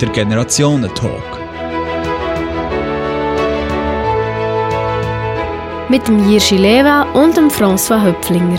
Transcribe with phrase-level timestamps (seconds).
[0.00, 1.22] der Generationentalk.
[5.88, 8.58] Mit dem Jirschi Leva und dem François Höpflinger.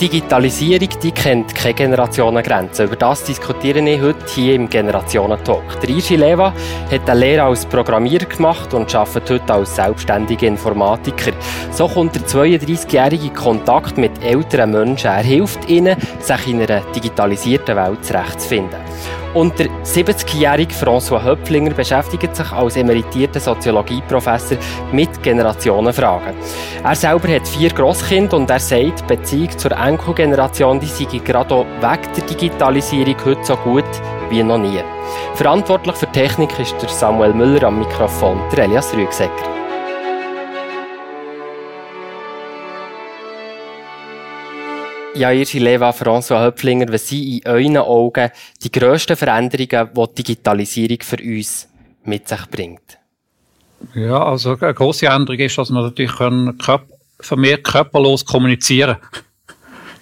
[0.00, 2.86] Die Digitalisierung die kennt keine Generationengrenzen.
[2.86, 5.80] Über das diskutiere ich heute hier im Generationentalk.
[5.80, 6.52] Der Leva
[6.90, 11.32] hat eine Lehre als Programmierer gemacht und arbeitet heute als selbstständiger Informatiker.
[11.70, 15.06] So kommt der 32-Jährige in Kontakt mit älteren Menschen.
[15.06, 18.80] Er hilft ihnen, sich in einer digitalisierten Welt zurechtzufinden.
[19.34, 24.58] Und der 70-jährige François Höpflinger beschäftigt sich als emeritierter Soziologieprofessor
[24.92, 26.34] mit Generationenfragen.
[26.84, 31.54] Er selber hat vier Grosskinder und er sagt, die Beziehung zur Enkelgeneration die sei gerade
[31.54, 33.84] auch wegen der Digitalisierung heute so gut
[34.28, 34.80] wie noch nie.
[35.34, 39.61] Verantwortlich für Technik ist der Samuel Müller am Mikrofon, der Elias Rügsecker.
[45.14, 48.30] Ja, Irschi Leva, François Höpflinger, was sind in euren Augen
[48.62, 51.68] die grössten Veränderungen, die die Digitalisierung für uns
[52.04, 52.98] mit sich bringt?
[53.94, 56.58] Ja, also eine grosse Änderung ist, dass man natürlich können
[57.20, 58.96] vermehrt körperlos kommunizieren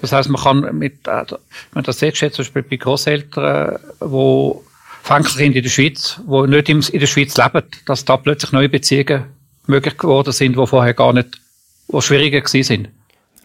[0.00, 1.24] Das heißt, man kann mit, äh,
[1.72, 4.64] wenn das jetzt zum Beispiel bei Großeltern, wo
[5.08, 9.24] Enkelkinder in der Schweiz, wo nicht in der Schweiz leben, dass da plötzlich neue Beziehungen
[9.66, 11.40] möglich geworden sind, die vorher gar nicht,
[11.88, 12.99] wo schwieriger gewesen sind.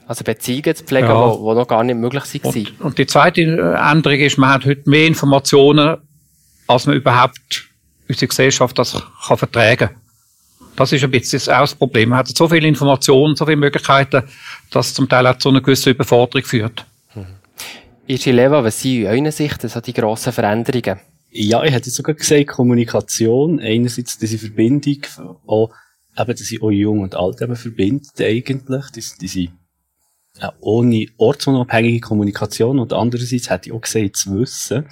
[0.08, 1.16] Also Beziehungen zu pflegen, ja.
[1.16, 2.53] noch gar nicht möglich waren.
[2.53, 5.98] Und, und die zweite Änderung ist, man hat heute mehr Informationen,
[6.67, 7.66] als man überhaupt
[8.08, 9.89] unsere Gesellschaft das kann vertragen.
[10.76, 12.09] Das ist ein bisschen auch das Problem.
[12.09, 14.23] Man hat so viele Informationen, so viele Möglichkeiten,
[14.72, 16.86] dass es zum Teil auch zu einer gewissen Überforderung führt.
[17.16, 17.26] Mhm.
[18.08, 21.00] Irschi Leva, was sind in eurer Sicht also die grossen Veränderungen?
[21.31, 25.02] Ja, ich hätte sogar gesagt, Kommunikation, einerseits diese Verbindung,
[25.48, 25.72] auch,
[26.17, 29.48] eben, dass sie auch jung und alt eben verbindet eigentlich, diese, diese
[30.59, 32.80] ohne ortsunabhängige Kommunikation.
[32.80, 34.86] Und andererseits hätte ich auch gesagt, zu wissen,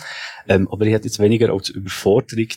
[0.47, 2.47] ähm, aber ich hätte jetzt weniger als Überforderung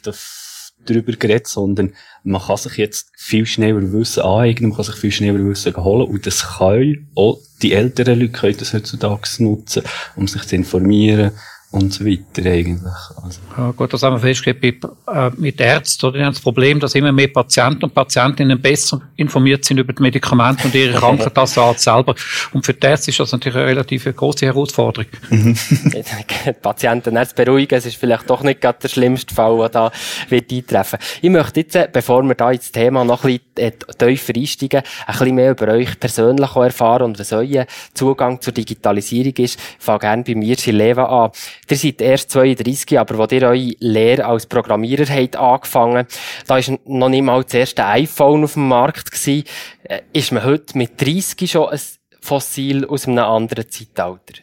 [0.84, 5.11] darüber geredet, sondern man kann sich jetzt viel schneller Wissen aneignen, man kann sich viel
[5.11, 6.09] schneller Wissen holen.
[6.09, 9.82] Und das kann auch die älteren Leute können das heutzutage nutzen,
[10.15, 11.32] um sich zu informieren,
[11.72, 12.81] und so weiter eigentlich.
[13.22, 13.41] Also.
[13.56, 16.06] Ja, gut, das haben wir festgestellt äh, mit Ärzten.
[16.06, 16.19] Oder?
[16.19, 20.03] Die haben das Problem, dass immer mehr Patienten und Patientinnen besser informiert sind über die
[20.03, 22.15] Medikamente und ihre Krankenkassenart selber.
[22.53, 25.06] Und für die Ärzte ist das natürlich eine relativ große Herausforderung.
[25.31, 29.93] die Patienten Ärzte beruhigen, es ist vielleicht doch nicht gerade der schlimmste Fall, der da
[30.28, 30.99] wird eintreffen.
[31.21, 34.82] Ich möchte jetzt, äh, bevor wir da ins Thema noch ein bisschen äh, tiefer einsteigen,
[35.06, 39.59] ein bisschen mehr über euch persönlich erfahren und was euer Zugang zur Digitalisierung ist.
[39.59, 41.31] Ich fange gerne bei mir, Leva an.
[41.69, 46.06] Ihr seid erst 32, aber als ihr eure Lehre als Programmierer habt angefangen,
[46.47, 49.44] da war noch nicht mal das erste iPhone auf dem Markt gewesen.
[49.82, 51.81] Äh, ist man heute mit 30 schon ein
[52.21, 54.34] Fossil aus einem anderen Zeitalter?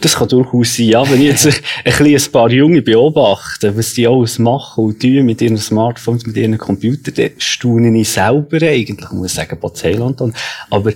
[0.00, 1.08] Das kann durchaus sein, ja.
[1.08, 1.46] Wenn ich jetzt
[1.84, 6.26] ein, bisschen ein paar Junge beobachte, was die alles machen und tun mit ihren Smartphones,
[6.26, 10.20] mit ihren Computern, dann staune ich selber eigentlich, muss ich sagen, Bazelland.
[10.70, 10.92] Aber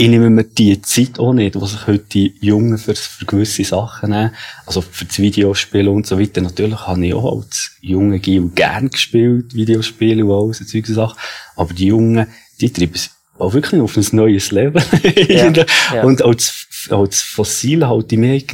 [0.00, 3.64] ich nehme mir die Zeit auch nicht, die sich heute die Jungen für, für gewisse
[3.64, 4.30] Sachen nehmen.
[4.64, 6.40] Also für das Videospiel und so weiter.
[6.40, 11.18] Natürlich habe ich auch als junge Gil gern gespielt, Videospiele und alles, solche Sachen.
[11.54, 12.26] Aber die Jungen,
[12.62, 14.82] die treiben es auch wirklich auf ein neues Leben.
[15.28, 15.52] Ja,
[15.94, 16.02] ja.
[16.02, 18.46] Und als, als Fossil halte ich mich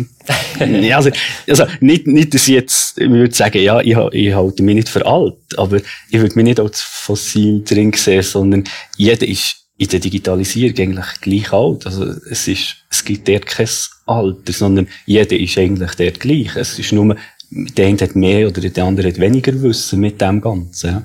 [0.82, 1.10] ja, also,
[1.46, 4.88] also, nicht, nicht, dass ich jetzt, ich würde sagen, ja, ich, ich halte mich nicht
[4.88, 8.64] für alt, aber ich würde mich nicht als Fossil drin sehen, sondern
[8.96, 11.86] jeder ist in der Digitalisierung eigentlich gleich alt.
[11.86, 13.68] Also es ist, es gibt dort kein
[14.06, 16.56] Alter, sondern jeder ist eigentlich dort gleich.
[16.56, 17.16] Es ist nur,
[17.50, 20.90] der eine hat mehr oder der andere hat weniger Wissen mit dem Ganzen.
[20.90, 21.02] Ja.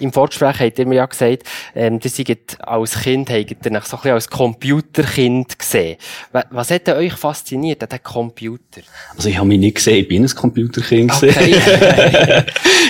[0.00, 1.44] Im Vorgespräch habt ihr mir ja gesagt,
[1.74, 5.96] ähm, ihr seid als Kind, habt ihr so ein bisschen als Computerkind gesehen.
[6.50, 8.82] Was hat euch fasziniert an dem Computer?
[9.16, 11.54] Also ich habe mich nicht gesehen, ich bin ein Computerkind okay.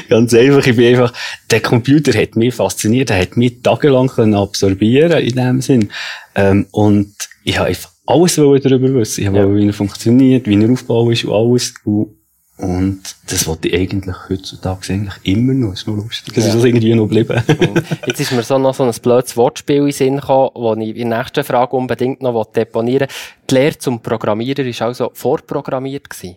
[0.09, 1.13] Ganz einfach, ich bin einfach,
[1.51, 5.91] der Computer hat mich fasziniert, er hat mich tagelang können absorbieren in dem Sinn.
[6.35, 9.23] Ähm, und ich habe einfach alles darüber wissen.
[9.23, 9.55] Ich habe ja.
[9.55, 11.75] wie er funktioniert, wie er aufgebaut ist und alles.
[11.85, 12.24] Und
[12.57, 15.73] und das wollte ich eigentlich heutzutage eigentlich immer noch.
[15.73, 16.35] Ist noch lustig.
[16.35, 16.51] Das ja.
[16.51, 17.43] ist also irgendwie noch geblieben.
[18.07, 20.97] Jetzt ist mir so noch so ein blödes Wortspiel in den Sinn gekommen, das ich
[20.97, 23.17] in der nächsten Frage unbedingt noch deponieren will.
[23.51, 26.37] Die Lehre zum Programmierer war also vorprogrammiert gewesen.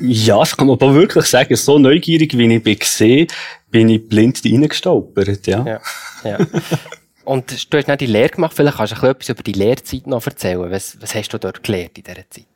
[0.00, 1.54] Ja, das kann man aber wirklich sagen.
[1.54, 2.62] So neugierig, wie ich
[2.98, 3.26] bin
[3.70, 5.64] bin ich blind reingestolpert, ja.
[5.64, 5.80] ja,
[6.24, 6.38] ja.
[7.24, 8.54] Und du hast nicht die Lehre gemacht.
[8.54, 10.70] Vielleicht kannst du etwas über die Lehrzeit noch erzählen.
[10.70, 12.53] Was, was hast du dort gelernt in dieser Zeit?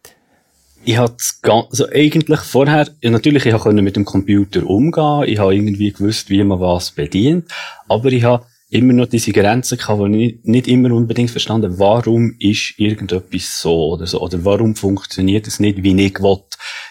[0.88, 5.92] Ich hatte also eigentlich vorher, natürlich, ich konnte mit dem Computer umgehen, ich habe irgendwie
[5.92, 7.44] gewusst, wie man was bedient,
[7.88, 11.78] aber ich habe immer noch diese Grenzen gehabt, wo ich nicht, nicht immer unbedingt verstanden,
[11.78, 16.38] warum ist irgendetwas so oder so, oder warum funktioniert es nicht, wie ich will.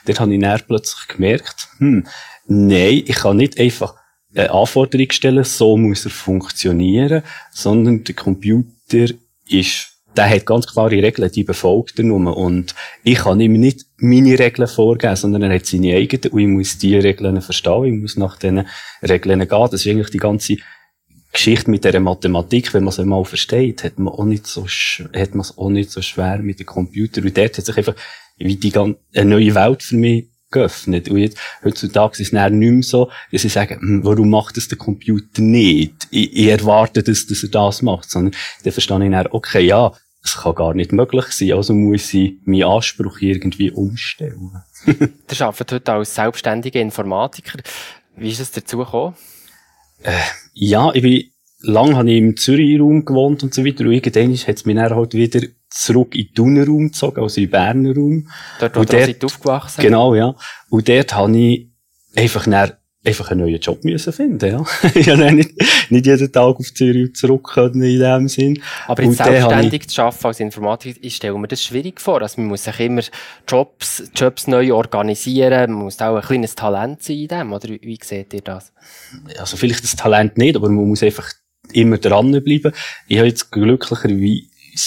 [0.06, 2.06] Dort habe ich dann plötzlich gemerkt, hm,
[2.46, 3.96] nein, ich kann nicht einfach
[4.36, 9.08] eine Anforderung stellen, so muss er funktionieren, sondern der Computer
[9.50, 12.36] ist der hat ganz klare Regeln, die befolgt er nur.
[12.36, 12.74] Und
[13.04, 16.78] ich kann ihm nicht meine Regeln vorgeben, sondern er hat seine eigenen und ich muss
[16.78, 18.68] diese Regeln verstehen, ich muss nach diesen
[19.02, 19.68] Regeln gehen.
[19.72, 20.58] Das ist eigentlich die ganze
[21.32, 25.36] Geschichte mit der Mathematik, wenn man es einmal versteht, hat man auch nicht so, hat
[25.36, 27.22] man es auch nicht so schwer mit dem Computer.
[27.22, 27.96] Und dort hat sich einfach
[28.38, 31.10] wie die ganze, eine neue Welt für mich geöffnet.
[31.10, 34.68] Und jetzt, heutzutage ist es nicht mehr so, dass sie sagen, hm, warum macht das
[34.68, 36.08] der Computer nicht?
[36.10, 38.10] Ich, ich erwarte, dass, dass er das macht.
[38.10, 39.92] Sondern dann verstehe ich dann, okay, ja,
[40.28, 44.52] es kann gar nicht möglich sein, also muss ich meinen Anspruch irgendwie umstellen.
[44.86, 47.60] Ihr arbeitet heute als selbstständiger Informatiker.
[48.16, 49.16] Wie ist es dazu gekommen?
[50.04, 50.12] Äh,
[50.54, 51.24] ja, ich bin,
[51.62, 53.86] lang habe ich im Zürich-Raum gewohnt und so weiter.
[53.86, 57.48] Und irgendwann hat es mich dann halt wieder zurück in den Thuner-Raum gezogen, also in
[57.48, 58.30] den Berner Raum.
[58.60, 60.36] Dort, wo ihr aufgewachsen Genau, ja.
[60.70, 61.70] Und dort habe ich
[62.16, 62.74] einfach dann
[63.08, 64.66] einfach einen neuen Job müssen finden, ja.
[64.96, 65.52] ich habe nicht,
[65.90, 68.62] nicht jeden Tag auf Zürich zurück können in dem Sinn.
[68.88, 69.90] Aber jetzt selbstständig ich...
[69.90, 72.22] zu arbeiten als Informatiker, ich stelle mir das schwierig vor.
[72.22, 73.02] Also man muss sich immer
[73.48, 77.82] Jobs, Jobs neu organisieren, man muss auch ein kleines Talent sein in dem, oder wie,
[77.82, 78.74] wie seht ihr das?
[79.38, 81.32] Also vielleicht das Talent nicht, aber man muss einfach
[81.74, 82.74] immer dranbleiben.
[83.08, 84.42] Ich habe jetzt glücklicherweise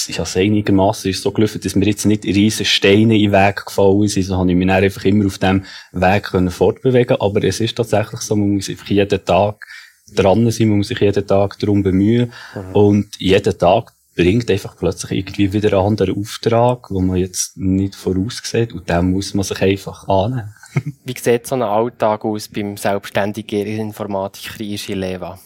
[0.09, 3.65] ich habe es einigermaßen so gelaufen, dass mir jetzt nicht riesen Steine in den Weg
[3.67, 7.61] gefallen sind, so habe ich mich einfach immer auf dem Weg können fortbewegen aber es
[7.61, 9.67] ist tatsächlich so, man muss einfach jeden Tag
[10.15, 12.75] dran sein, man muss sich jeden Tag darum bemühen mhm.
[12.75, 17.95] und jeden Tag bringt einfach plötzlich irgendwie wieder einen anderen Auftrag, wo man jetzt nicht
[17.95, 20.55] voraussieht und dem muss man sich einfach annehmen.
[21.05, 25.39] Wie sieht so ein Alltag aus beim selbstständigen Informatiker Irschi Leva?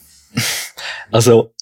[1.10, 1.52] Also,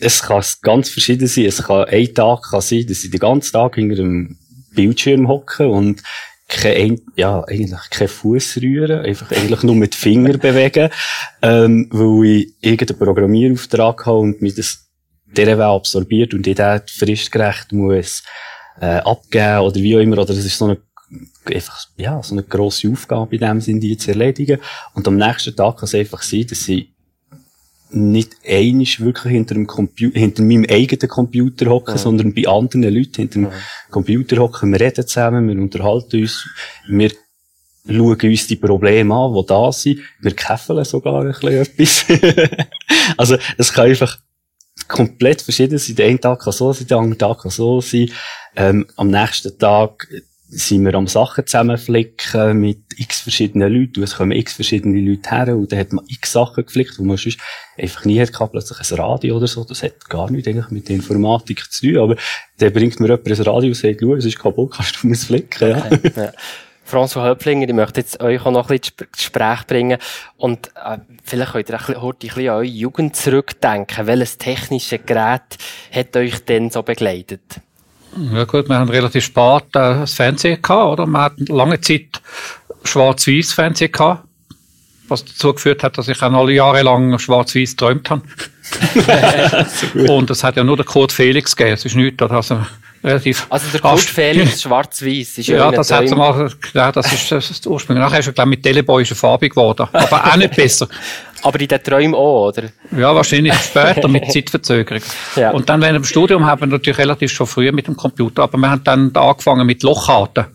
[0.00, 1.46] es kann ganz verschieden sein.
[1.46, 4.38] Es kann ein Tag kann sein, dass ich den ganzen Tag hinter einem
[4.74, 6.02] Bildschirm hocke und
[6.48, 10.90] kein, ja, eigentlich kein Fuß rühren, einfach eigentlich nur mit Finger bewegen,
[11.42, 14.90] ähm, weil ich irgendeinen Programmierauftrag habe und mir das
[15.26, 18.24] dieser Weg absorbiert und ich den fristgerecht muss,
[18.80, 20.78] äh, abgeben oder wie auch immer, oder das ist so eine,
[21.44, 24.58] einfach, ja, so eine grosse Aufgabe in dem Sinn, die zu erledigen.
[24.94, 26.92] Und am nächsten Tag kann es einfach sein, dass ich
[27.92, 31.98] nicht einisch wirklich hinter, dem Computer, hinter meinem eigenen Computer hocken, ja.
[31.98, 33.52] sondern bei anderen Leuten hinter dem ja.
[33.90, 34.72] Computer hocken.
[34.72, 36.48] Wir reden zusammen, wir unterhalten uns,
[36.88, 37.10] wir
[37.88, 40.00] schauen uns die Probleme an, die da sind.
[40.20, 41.32] Wir käffeln sogar ein
[41.76, 42.66] bisschen etwas.
[43.16, 44.18] also, es kann einfach
[44.88, 45.96] komplett verschieden sein.
[45.96, 48.10] Der eine Tag kann so sein, der andere Tag kann so sein.
[48.56, 50.08] Ähm, am nächsten Tag
[50.50, 54.02] sind wir am Sachen zusammenflicken mit x verschiedenen Leuten.
[54.02, 57.16] Es kommen x verschiedene Leute her und dann hat man x Sachen geflickt, wo man
[57.16, 57.38] sonst
[57.78, 59.64] einfach nie hat plötzlich ein Radio oder so.
[59.64, 61.98] Das hat gar nichts eigentlich mit der Informatik zu tun.
[61.98, 62.16] Aber
[62.58, 65.12] dann bringt mir jemand ein Radio und sagt, schau, es ist kaputt, kannst du mir
[65.14, 65.86] es flicken, ja.
[65.86, 66.32] Okay, ja.
[66.90, 69.98] François Höpflinger, ich möchte jetzt euch auch noch ein bisschen ins Gespräch bringen.
[70.36, 74.08] Und äh, vielleicht könnt ihr heute ein bisschen an eure Jugend zurückdenken.
[74.08, 75.56] Welches technische Gerät
[75.92, 77.60] hat euch denn so begleitet?
[78.32, 81.06] Ja gut, wir haben relativ spät äh, das Fernsehen gehabt, oder?
[81.06, 82.20] Wir hatten lange Zeit
[82.84, 84.24] schwarz-weiß Fernsehen gehabt,
[85.08, 88.22] was dazu geführt hat, dass ich auch alle Jahre lang schwarz-weiß geträumt habe.
[90.08, 92.60] und es hat ja nur der Code Felix gegeben, es ist nichts, also
[93.02, 93.46] relativ.
[93.48, 97.60] Also der Code Felix schwarz-weiß ist ja Ja, das hat mal, ja, das ist, das
[97.60, 97.98] der Ursprung.
[97.98, 99.88] Nachher ist er, glaube ich, mit Teleboy ist er farbig geworden.
[99.92, 100.88] Aber auch nicht besser.
[101.42, 102.64] Aber in den Träumen auch, oder?
[102.96, 105.02] Ja, wahrscheinlich später mit Zeitverzögerung.
[105.36, 105.50] Ja.
[105.52, 108.58] Und dann während dem Studium haben wir natürlich relativ schon früher mit dem Computer, aber
[108.58, 110.46] wir haben dann angefangen mit Lochkarten.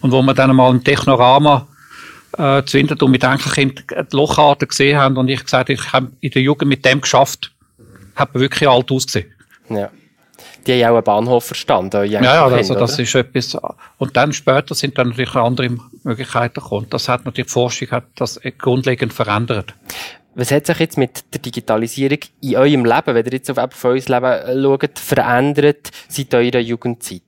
[0.00, 1.66] Und wo wir dann mal im Technorama
[2.36, 6.30] äh, zu Winterthur mit Enkelkind die Lochkarten gesehen haben und ich gesagt ich habe in
[6.30, 7.52] der Jugend mit dem geschafft,
[8.14, 9.32] hat man wirklich alt ausgesehen.
[9.68, 9.90] Ja
[10.66, 12.04] die haben auch einen Bahnhof verstanden.
[12.06, 13.56] Ja, ja, also das ist etwas.
[13.98, 16.86] Und dann später sind dann natürlich andere Möglichkeiten gekommen.
[16.90, 19.74] Das hat natürlich die Forschung hat das grundlegend verändert.
[20.34, 23.94] Was hat sich jetzt mit der Digitalisierung in eurem Leben, wenn ihr jetzt auf, euer
[23.94, 27.22] Leben schaut, verändert seit eurer Jugendzeit?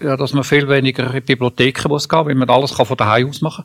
[0.00, 3.28] Ja, dass man viel weniger in Bibliotheken muss gehen, weil man alles kann von daheim
[3.28, 3.64] aus machen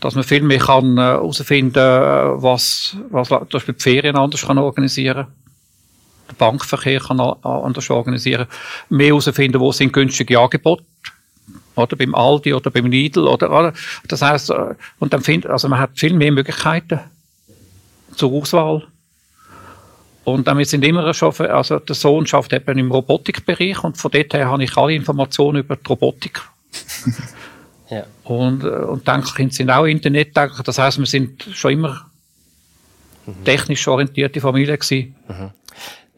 [0.00, 4.58] dass man viel mehr kann herausfinden, äh, was, was zum Beispiel die Ferien anders kann
[4.58, 5.28] organisieren
[6.32, 8.46] den Bankverkehr kann anders organisieren,
[8.88, 10.84] mehr herausfinden, wo sind günstige Angebote
[11.74, 13.72] oder beim Aldi oder beim Lidl oder, oder
[14.08, 17.00] das heißt äh, und dann findet also man hat viel mehr Möglichkeiten
[18.14, 18.86] zur Auswahl
[20.24, 24.34] und damit sind immer schon also der Sohn schafft eben im Robotikbereich und von dort
[24.34, 26.40] her habe ich alle Informationen über die Robotik
[27.90, 28.04] ja.
[28.24, 32.06] und äh, und denke sind auch Internet das heißt wir sind schon immer
[33.26, 33.44] mhm.
[33.44, 35.14] technisch orientierte Familie gewesen.
[35.28, 35.50] Mhm.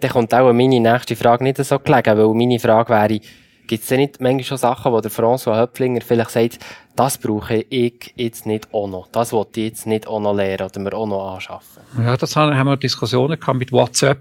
[0.01, 3.21] Dann kommt auch meine nächste Frage nicht so gelegen, weil meine Frage wäre,
[3.67, 6.59] gibt es denn nicht manchmal schon Sachen, wo der François Höpflinger vielleicht sagt,
[6.97, 10.69] das brauche ich jetzt nicht auch noch, das wollte ich jetzt nicht auch noch lernen
[10.69, 11.83] oder mir auch noch anschaffen?
[11.99, 14.21] Ja, das haben wir Diskussionen gehabt mit WhatsApp.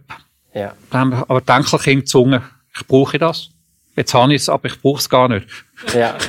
[0.54, 0.74] Ja.
[0.90, 2.42] Da haben wir aber Denkelkind gezwungen,
[2.76, 3.50] ich brauche das.
[3.96, 5.48] Jetzt habe ich es, aber ich brauche es gar nicht.
[5.94, 6.16] Ja.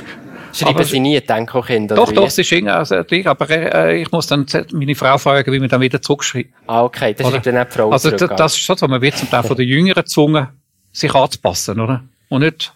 [0.53, 1.91] Schreiben aber, Sie nie Denkelkind?
[1.91, 5.67] Doch, doch, es ist also, aber äh, ich muss dann meine Frau fragen, wie man
[5.67, 6.53] dann wieder zurückschreibt.
[6.65, 7.37] Ah, okay, das oder?
[7.37, 9.57] ist dann nicht die Frau Also das ist schon so, man wird zum Teil von
[9.57, 10.47] den Jüngeren gezwungen,
[10.93, 12.05] sich anzupassen, oder?
[12.29, 12.73] Und nicht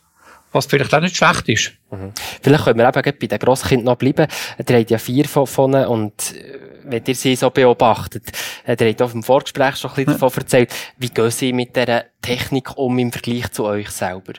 [0.52, 1.72] was vielleicht auch nicht schlecht ist.
[1.92, 2.12] Mhm.
[2.42, 4.28] Vielleicht können wir eben bei den Grosskindern noch bleiben.
[4.58, 8.32] Ihr habt ja vier von ihnen und äh, wenn ihr sie so beobachtet,
[8.66, 11.76] äh, ihr habt auf dem Vorgespräch schon ein bisschen davon erzählt, wie gehen sie mit
[11.76, 14.34] dieser Technik um im Vergleich zu euch selber?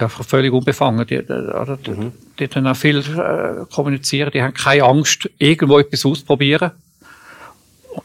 [0.00, 1.06] Ja, völlig unbefangen.
[1.06, 2.12] Die, die, mhm.
[2.38, 6.72] die, die auch viel äh, kommunizieren, die haben keine Angst, irgendwo etwas auszuprobieren.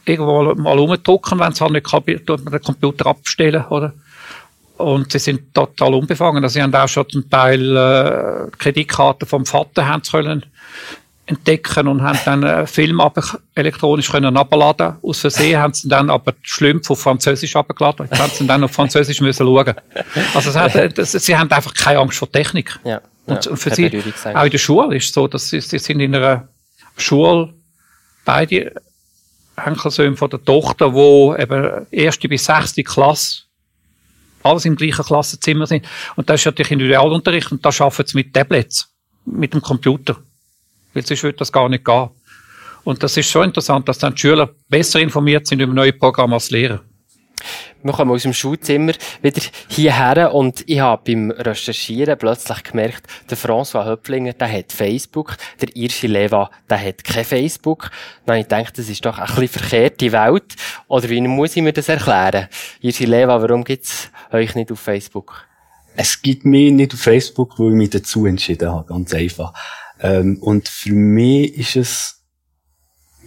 [0.06, 3.94] Irgendwo mal rumdrucken, wenn es halt nicht kann, tut man den Computer abstellen, oder?
[4.80, 6.42] Und sie sind total unbefangen.
[6.42, 10.46] Also sie haben auch schon zum Teil äh, Kreditkarten vom Vater haben können
[11.26, 13.02] entdecken und haben dann äh, Film
[13.56, 14.96] elektronisch können abladen.
[15.04, 18.08] Aus Versehen haben sie dann aber Schlümpfe auf Französisch abgeladen.
[18.10, 19.76] Jetzt haben sie dann auf Französisch müssen schauen.
[20.34, 22.80] Also hat, das, sie haben einfach keine Angst vor Technik.
[22.84, 24.02] Ja, und, ja, und für sie,
[24.34, 26.48] auch in der Schule ist es so, dass sie, sie sind in einer
[26.98, 27.54] Schule,
[28.26, 28.74] beide
[29.56, 33.44] Enkelsöhne von der Tochter, wo eben erste bis sechste Klasse
[34.50, 35.86] alles im gleichen Klassenzimmer sind.
[36.15, 38.89] Und das ist natürlich Individualunterricht und da arbeiten sie mit Tablets,
[39.25, 40.18] mit dem Computer.
[40.94, 42.10] Weil sonst würde das gar nicht gehen.
[42.84, 46.34] Und das ist schon interessant, dass dann die Schüler besser informiert sind über neue Programme
[46.34, 46.82] als Lehrer.
[47.82, 53.38] Wir kommen aus dem Schulzimmer wieder hierher und ich habe beim Recherchieren plötzlich gemerkt, der
[53.38, 57.90] François Höpflinger, der hat Facebook, der Irschi Leva, der hat kein Facebook.
[58.26, 60.56] Dann habe ich gedacht, das ist doch ein bisschen verkehrte Welt.
[60.90, 62.50] Oder wie muss ich mir das erklären?
[62.82, 65.46] Irschi Leva, warum gibt's euch nicht auf Facebook?
[65.96, 69.54] Es gibt mich nicht auf Facebook, weil ich mich dazu entschieden habe, ganz einfach.
[70.02, 72.26] Ähm, und für mich ist es,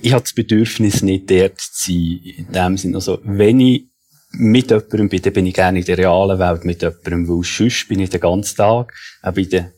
[0.03, 3.92] ich habe das Bedürfnis nicht dort zu sein, in dem Sinne, also, wenn ich
[4.33, 7.89] mit jemandem bin, dann bin ich gerne in der realen Welt mit jemandem, weil sonst
[7.89, 9.73] bin ich den ganzen Tag auch bei der,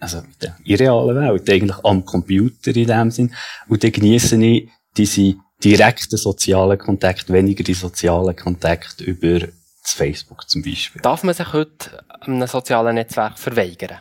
[0.00, 3.34] also in der irrealen Welt, eigentlich am Computer in dem Sinn.
[3.68, 10.48] Und dann genieße ich diese direkten sozialen Kontakte, weniger die sozialen Kontakte über das Facebook
[10.48, 11.02] zum Beispiel.
[11.02, 13.98] Darf man sich heute einem sozialen Netzwerk verweigern?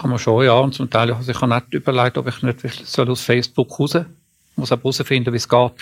[0.00, 0.58] Kann man schon, ja.
[0.58, 3.94] Und zum Teil, also ich habe nicht überlegt, ob ich nicht soll aus Facebook raus.
[3.94, 4.04] Ich
[4.58, 5.72] muss auch herausfinden, wie es geht.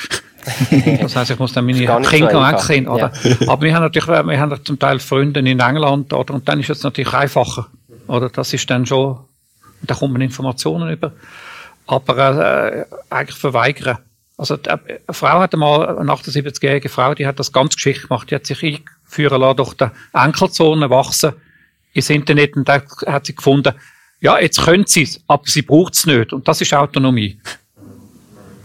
[1.00, 3.10] das heisst, ich muss dann meine Kinder wegkriegen, oder?
[3.24, 3.48] Ja.
[3.48, 6.34] Aber wir haben natürlich, wir haben zum Teil Freunde in England, oder?
[6.34, 7.66] Und dann ist es natürlich einfacher,
[8.06, 8.28] oder?
[8.28, 9.18] Das ist dann schon,
[9.82, 11.12] da kommt man Informationen über.
[11.86, 13.98] Aber, äh, eigentlich verweigern.
[14.36, 18.30] Also, die, eine Frau hat einmal, eine 78-jährige Frau, die hat das ganz geschickt gemacht.
[18.30, 21.32] Die hat sich einführen lassen durch die Enkelzone wachsen
[21.92, 23.72] ins Internet und da hat sie gefunden,
[24.20, 26.32] ja, jetzt können sie es, aber sie braucht es nicht.
[26.32, 27.40] Und das ist Autonomie.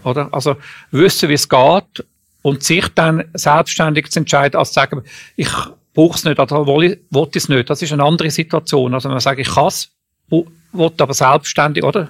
[0.04, 0.28] Oder?
[0.32, 0.56] Also,
[0.90, 2.04] wissen, wie es geht
[2.42, 5.02] und sich dann selbstständig zu entscheiden, als zu sagen,
[5.36, 5.50] ich
[5.94, 6.98] brauche es nicht oder will
[7.34, 7.70] es nicht.
[7.70, 8.94] Das ist eine andere Situation.
[8.94, 9.90] Also, wenn man sagt, ich kann es,
[10.30, 12.08] will aber selbstständig, oder?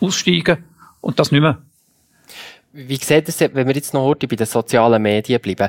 [0.00, 0.64] Aussteigen
[1.00, 1.58] und das nicht mehr.
[2.72, 5.68] Wie sieht es, wenn wir jetzt noch heute bei den sozialen Medien bleiben?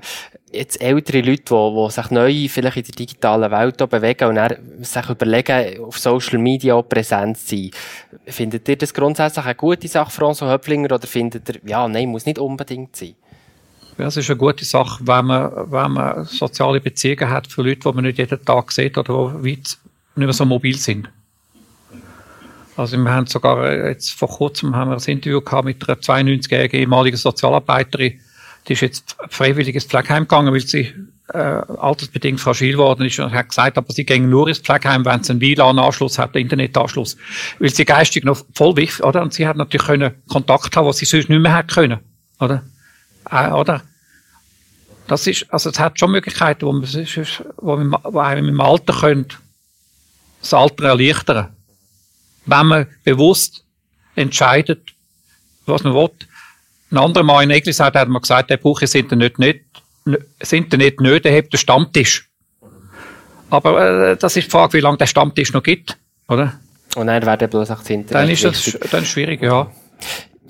[0.52, 4.58] Jetzt ältere Leute, die, die sich neu vielleicht in der digitalen Welt bewegen und dann
[4.82, 7.72] sich überlegen, auf Social Media präsent zu sein.
[8.28, 12.28] Findet ihr das grundsätzlich eine gute Sache, François Höpflinger, oder findet ihr, ja, nein, muss
[12.28, 13.16] nicht unbedingt sein?
[13.98, 17.80] Ja, es ist eine gute Sache, wenn man, wenn man soziale Beziehungen hat für Leute,
[17.80, 19.78] die man nicht jeden Tag sieht oder die weit
[20.16, 21.10] nicht mehr so mobil sind.
[22.82, 26.00] Also wir haben sogar äh, jetzt vor kurzem haben wir ein Interview gehabt mit einer
[26.00, 28.20] 92-jährigen ehemaligen Sozialarbeiterin.
[28.68, 30.92] Die ist jetzt freiwillig ins Pflegeheim gegangen, weil sie
[31.32, 35.24] äh, altersbedingt fragil worden ist und hat gesagt, aber sie gehen nur ins Pflegeheim, wenn
[35.24, 37.18] sie einen WLAN-Anschluss hat, einen Internetanschluss.
[37.60, 39.22] Weil sie geistig noch voll wichtig, oder?
[39.22, 42.00] Und sie hat natürlich können Kontakt haben, was sie sonst nicht mehr hat können,
[42.40, 42.64] oder?
[43.30, 43.84] Äh, oder?
[45.08, 46.88] Das ist, also es hat schon Möglichkeiten, wo man,
[47.58, 49.28] wo man, wo einem im Alter können,
[50.42, 51.50] das Alter erleichtern
[52.52, 53.66] wenn man bewusst
[54.16, 54.94] entscheidet,
[55.66, 56.10] was man will.
[56.92, 59.62] Ein anderer Mal in Eglisau hat man gesagt, der braucht das Internet nicht,
[60.40, 62.28] das Internet nicht, der hat den Stammtisch.
[63.50, 66.60] Aber äh, das ist die Frage, wie lange der Stammtisch noch gibt, oder?
[66.96, 69.72] Und dann wäre bloß auch das Internet Dann ist das dann schwierig, ja.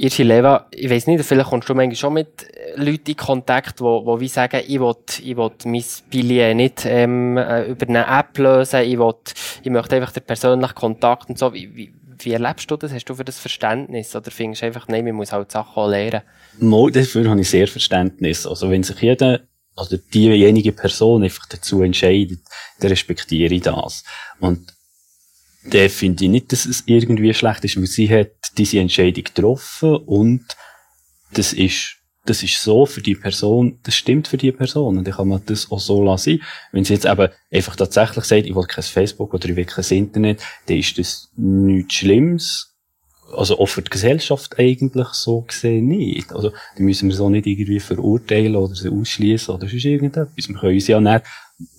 [0.02, 4.04] Irschi Leva, ich weiss nicht, vielleicht kommst du manchmal schon mit Leuten in Kontakt, wo,
[4.04, 8.36] wo wie sagen, ich will, ich will mein Billet nicht ähm, äh, über eine App
[8.40, 9.14] lösen, ich will,
[9.62, 11.54] ich möchte einfach den persönlichen Kontakt und so.
[11.54, 12.92] Wie, wie, wie erlebst du das?
[12.92, 14.16] Hast du für das Verständnis?
[14.16, 16.24] Oder findest du einfach, nein, man muss halt Sachen auch lernen?
[16.58, 18.48] Mal, dafür habe ich sehr Verständnis.
[18.48, 19.42] Also wenn sich jeder,
[19.76, 22.40] also diejenige Person einfach dazu entscheidet,
[22.80, 24.04] dann respektiere ich das.
[24.40, 24.74] Und
[25.66, 29.96] dann finde ich nicht, dass es irgendwie schlecht ist, weil sie hat diese Entscheidung getroffen
[29.96, 30.44] und
[31.34, 34.98] das ist das ist so für die Person, das stimmt für die Person.
[34.98, 36.42] Und dann kann man das auch so lassen.
[36.72, 39.86] Wenn sie jetzt eben einfach tatsächlich sagt, ich will kein Facebook oder ich will kein
[39.90, 42.68] Internet, dann ist das nichts Schlimmes.
[43.36, 46.32] Also auch für die Gesellschaft eigentlich so gesehen nicht.
[46.34, 50.28] Also, die müssen wir so nicht irgendwie verurteilen oder sie ausschließen oder sonst irgendetwas.
[50.36, 51.26] Wir können uns ja nicht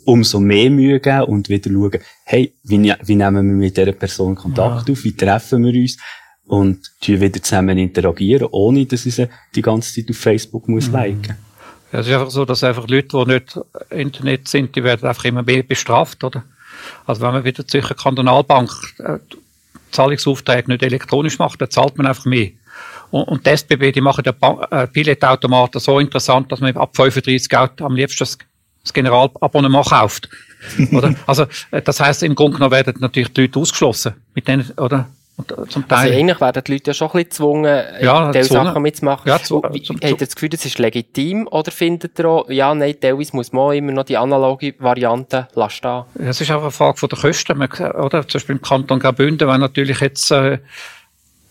[0.04, 3.92] umso mehr Mühe geben und wieder schauen, hey, wie, ne-, wie nehmen wir mit dieser
[3.92, 4.92] Person Kontakt ja.
[4.92, 5.96] auf, wie treffen wir uns,
[6.46, 10.94] und wieder zusammen interagieren, ohne dass ich sie die ganze Zeit auf Facebook muss mhm.
[10.94, 11.36] liken.
[11.92, 13.58] Ja, es ist einfach so, dass einfach Leute, die nicht
[13.90, 16.44] Internet sind, die werden einfach immer mehr bestraft, oder?
[17.06, 19.18] Also wenn man wieder zur Kantonalbank äh,
[19.92, 22.50] Zahlungsaufträge nicht elektronisch macht, dann zahlt man einfach mehr.
[23.10, 24.34] Und, und die SBB, die machen den
[24.70, 28.26] äh, Billetautomaten so interessant, dass man ab 35 Geld am liebsten
[28.82, 30.28] das, Generalabonnement kauft.
[30.92, 31.14] oder?
[31.26, 34.14] Also, äh, das heißt, im Grunde genommen werden natürlich die Leute ausgeschlossen.
[34.34, 35.08] Mit denen, oder?
[35.38, 35.98] Äh, zum Teil.
[35.98, 39.28] Also eigentlich werden die Leute ja schon ein bisschen gezwungen, äh, ja, diese Sachen mitzumachen.
[39.28, 42.94] Ja, zu, Habt ihr das Gefühl, das ist legitim oder findet ihr auch, ja, nein,
[43.00, 46.98] teilweise muss man immer noch die analoge Variante lassen Ja, es ist auch eine Frage
[46.98, 47.58] von der Kosten.
[47.58, 48.26] Man, oder?
[48.28, 50.58] Zum Beispiel im Kanton Graubünden, wenn natürlich jetzt äh,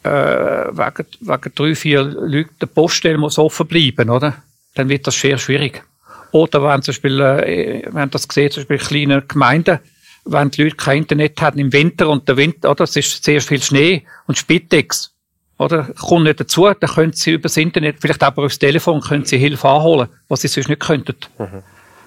[0.04, 4.36] äh, wegen, wegen drei, vier Leuten der Poststelle muss offen bleiben, oder?
[4.76, 5.84] dann wird das sehr schwierig.
[6.32, 9.80] Oder wenn zum Beispiel, äh, wenn das gesehen, zum Beispiel kleine Gemeinden,
[10.26, 13.42] wenn die Leute kein Internet haben im Winter und der Winter, oder, es ist sehr
[13.42, 15.14] viel Schnee und Spitex,
[15.58, 19.38] oder, kommt nicht dazu, dann können sie übers Internet, vielleicht aber aufs Telefon, können sie
[19.38, 21.16] Hilfe anholen, was sie sonst nicht könnten.
[21.38, 21.64] Mhm.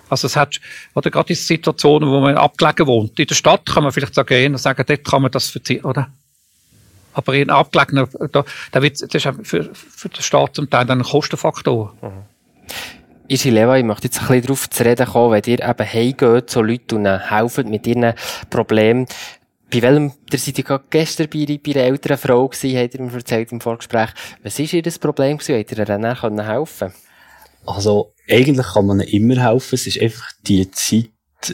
[0.09, 0.61] Also es hat,
[0.95, 3.19] oder gerade in Situationen, wo man abgelegen wohnt.
[3.19, 6.09] In der Stadt kann man vielleicht sagen, eher sagen, dort kann man das verziehen, oder?
[7.15, 11.01] Aber in abgelegenen, da, da wird, das ist für, für den Staat zum Teil dann
[11.01, 11.95] ein Kostenfaktor.
[12.03, 12.34] Mhm.
[13.27, 16.51] Isi Leva, ich möchte jetzt ein bisschen darauf zu reden kommen, wenn ihr eben heimgeht
[16.51, 18.13] zu Leuten und helfen mit ihren
[18.51, 19.07] Problemen.
[19.73, 23.15] Bei welchem, ihr seid ja gestern bei, bei einer älteren Frau gewesen, habt ihr mir
[23.15, 24.11] erzählt im Vorgespräch.
[24.43, 25.59] Was war ihr das Problem gewesen?
[25.59, 26.93] Habt ihr ihr dann helfen
[27.65, 29.75] Also, eigentlich kann man immer helfen.
[29.75, 31.11] Es ist einfach die Zeit,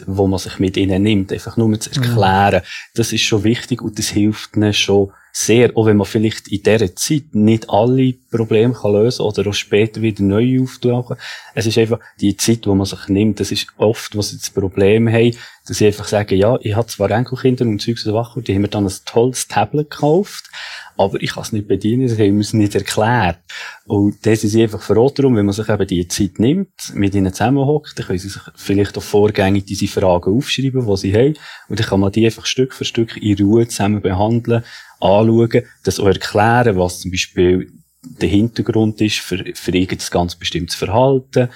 [0.07, 1.33] wo man sich mit ihnen nimmt.
[1.33, 2.63] Einfach nur zu erklären.
[2.63, 2.95] Mhm.
[2.95, 6.63] Das ist schon wichtig und das hilft ihnen schon sehr, auch wenn man vielleicht in
[6.63, 11.17] dieser Zeit nicht alle Probleme kann lösen oder auch später wieder neu auftauchen.
[11.55, 13.41] Es ist einfach die Zeit, wo man sich nimmt.
[13.41, 15.35] Das ist oft, was sie das Problem haben,
[15.67, 18.63] dass sie einfach sagen, ja, ich habe zwar Enkelkinder und Zeugs und Sachen, die haben
[18.63, 20.51] mir dann ein tolles Tablet gekauft,
[20.97, 23.39] aber ich kann es nicht bedienen, das haben wir es nicht erklärt.
[23.87, 27.33] Und das ist einfach froh darum, wenn man sich eben die Zeit nimmt, mit ihnen
[27.33, 31.35] zusammenhockt, dann können sie sich vielleicht auch vorgängig diese Fragen aufschreiben, die sie haben,
[31.69, 34.65] und dann kann man die einfach Stück für Stück in Ruhe zusammen behandeln
[35.01, 40.77] anschauen, das auch erklären, was zum Beispiel der Hintergrund ist für, für irgendein ganz bestimmtes
[40.77, 41.49] Verhalten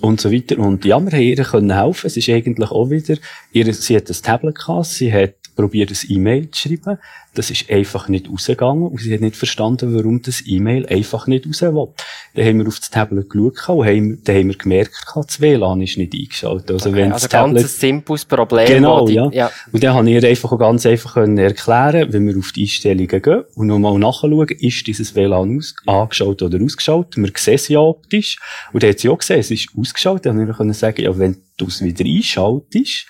[0.00, 0.58] und so weiter.
[0.58, 2.06] Und ja, wir haben ihr können helfen.
[2.06, 3.16] Es ist eigentlich auch wieder,
[3.52, 6.98] ihr, sie hat ein Tablet gehabt, sie hat probiert, ein E-Mail zu schreiben.
[7.34, 11.46] Das ist einfach nicht rausgegangen und sie hat nicht verstanden, warum das E-Mail einfach nicht
[11.46, 11.88] raus will.
[12.34, 15.80] Dann haben wir auf das Tablet geschaut und haben, dann haben wir gemerkt, das WLAN
[15.82, 16.70] ist nicht eingeschaltet.
[16.70, 18.66] Also, okay, wenn also das Tablet, ganz ein simples Problem.
[18.66, 19.30] Genau, die, ja.
[19.32, 19.50] ja.
[19.72, 23.44] Und dann habe ich einfach ganz einfach können erklären, wenn wir auf die Einstellungen gehen
[23.54, 27.16] und nochmal nachschauen, ist dieses WLAN aus, angeschaut oder ausgeschaut.
[27.16, 28.38] Wir sehen es ja optisch.
[28.72, 30.24] Und dann hat sie auch gesehen, es ist ausgeschaut.
[30.26, 33.06] Dann habe ich sagen, ja, wenn du es wieder einschaltest,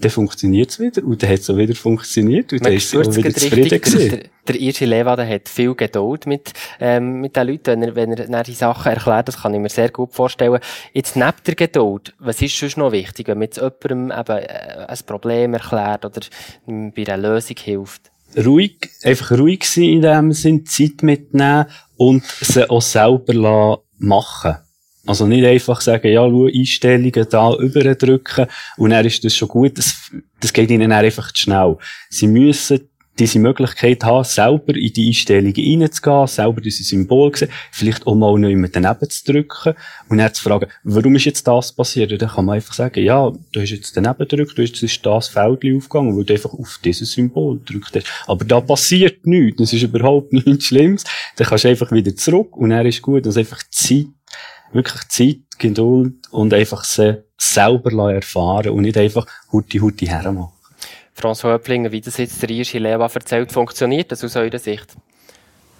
[0.00, 3.16] dann funktioniert es wieder und dann hat es auch wieder funktioniert und dann ist es
[3.16, 4.10] wieder zufrieden gewesen.
[4.10, 8.18] Der, der Irschi Leva, der hat viel Geduld mit, ähm, mit den Leuten, wenn er,
[8.18, 10.58] wenn er die Sachen erklärt, das kann ich mir sehr gut vorstellen.
[10.92, 14.86] Jetzt neben der Geduld, was ist sonst noch wichtig, wenn man jetzt jemandem eben äh,
[14.88, 16.20] ein Problem erklärt oder
[16.66, 18.10] bei einer Lösung hilft?
[18.36, 24.56] Ruhig, einfach ruhig sein in dem Sinn, Zeit mitnehmen und sie auch selber machen
[25.06, 29.78] also nicht einfach sagen, ja, schau, Einstellungen da überdrücken und dann ist das schon gut.
[29.78, 30.10] Das,
[30.40, 31.76] das geht ihnen einfach zu schnell.
[32.10, 38.06] Sie müssen diese Möglichkeit haben, selber in die Einstellungen reinzugehen, selber diese Symbole sehen, vielleicht
[38.06, 39.74] auch mal noch immer daneben zu drücken
[40.08, 42.12] und dann zu fragen, warum ist jetzt das passiert?
[42.12, 45.04] Und dann kann man einfach sagen, ja, du hast jetzt daneben gedrückt, du hast jetzt
[45.04, 48.06] das Feld aufgegangen, weil du einfach auf dieses Symbol gedrückt hast.
[48.26, 51.04] Aber da passiert nichts, das ist überhaupt nichts Schlimmes.
[51.36, 54.06] Dann kannst du einfach wieder zurück und dann ist gut, dass einfach Zeit
[54.72, 60.52] wirklich Zeit, Geduld und einfach sie selber erfahren und nicht einfach Hutti Hutti hermachen.
[61.16, 64.86] François Höplinger, wie das jetzt der Irschi Leva erzählt, funktioniert das aus eurer Sicht?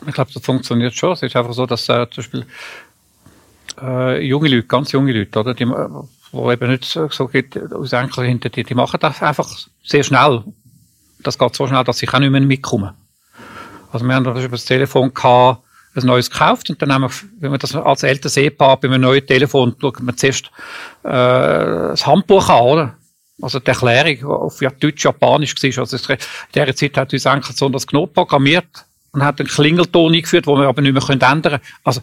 [0.07, 1.13] Ich glaube, das funktioniert schon.
[1.13, 2.47] Es ist einfach so, dass äh, zum Beispiel
[3.81, 7.93] äh, junge Leute, ganz junge Leute, oder, die, wo eben nicht so, so geht, aus
[7.93, 9.49] Enkel hinter die, die machen das einfach
[9.83, 10.45] sehr schnell.
[11.23, 12.95] Das geht so schnell, dass ich auch nicht mehr mitkomme.
[13.93, 15.63] Also wir haben über das Telefon gehabt,
[15.95, 19.01] ein neues gekauft und dann haben wir, wenn wir das als älteres Ehepaar bei einem
[19.01, 20.47] neuen Telefon schaut man zuerst
[21.03, 22.97] äh, das Handbuch an, oder?
[23.43, 25.79] Also die Erklärung auf Deutsch-Japanisch war.
[25.79, 26.19] Also in
[26.55, 28.69] dieser Zeit hat uns eigentlich so das Knopf programmiert
[29.13, 31.61] und hat einen Klingelton eingeführt, den wir aber nicht mehr ändern können.
[31.83, 32.03] Also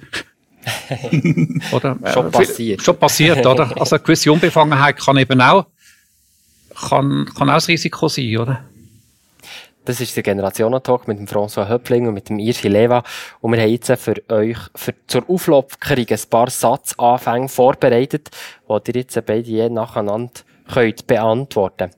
[1.71, 2.82] oder, äh, schon passiert.
[2.82, 3.71] Schon passiert, oder?
[3.80, 5.67] Also eine gewisse Unbefangenheit kann eben auch,
[6.89, 8.65] kann, kann auch das Risiko sein, oder?
[9.88, 13.04] Das ist der Generationentalk mit dem François Höppling und mit dem Irsi Leva.
[13.39, 18.30] Und wir haben jetzt für euch für, zur Auflockerung ein paar Satzanfänge vorbereitet,
[18.67, 21.91] die ihr jetzt beide je nacheinander könnt beantworten.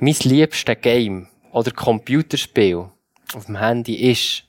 [0.00, 2.86] Mein liebstes Game oder Computerspiel
[3.32, 4.42] auf dem Handy ist?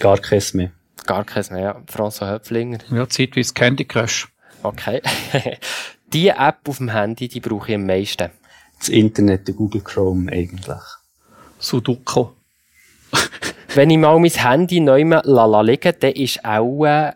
[0.00, 0.72] Gar keins mehr.
[1.06, 1.82] Gar keins mehr, ja.
[1.86, 2.78] François Höpflinger.
[2.90, 4.26] Ja, zeitweise Candy Crush.
[4.64, 5.00] Okay.
[6.12, 8.32] die App auf dem Handy, die brauche ich am meisten.
[8.80, 10.97] Das Internet, der Google Chrome eigentlich.
[11.58, 12.28] Sudoku.
[13.74, 17.12] Wenn ich mal mein Handy neu lala liegen, dann ist auch, äh,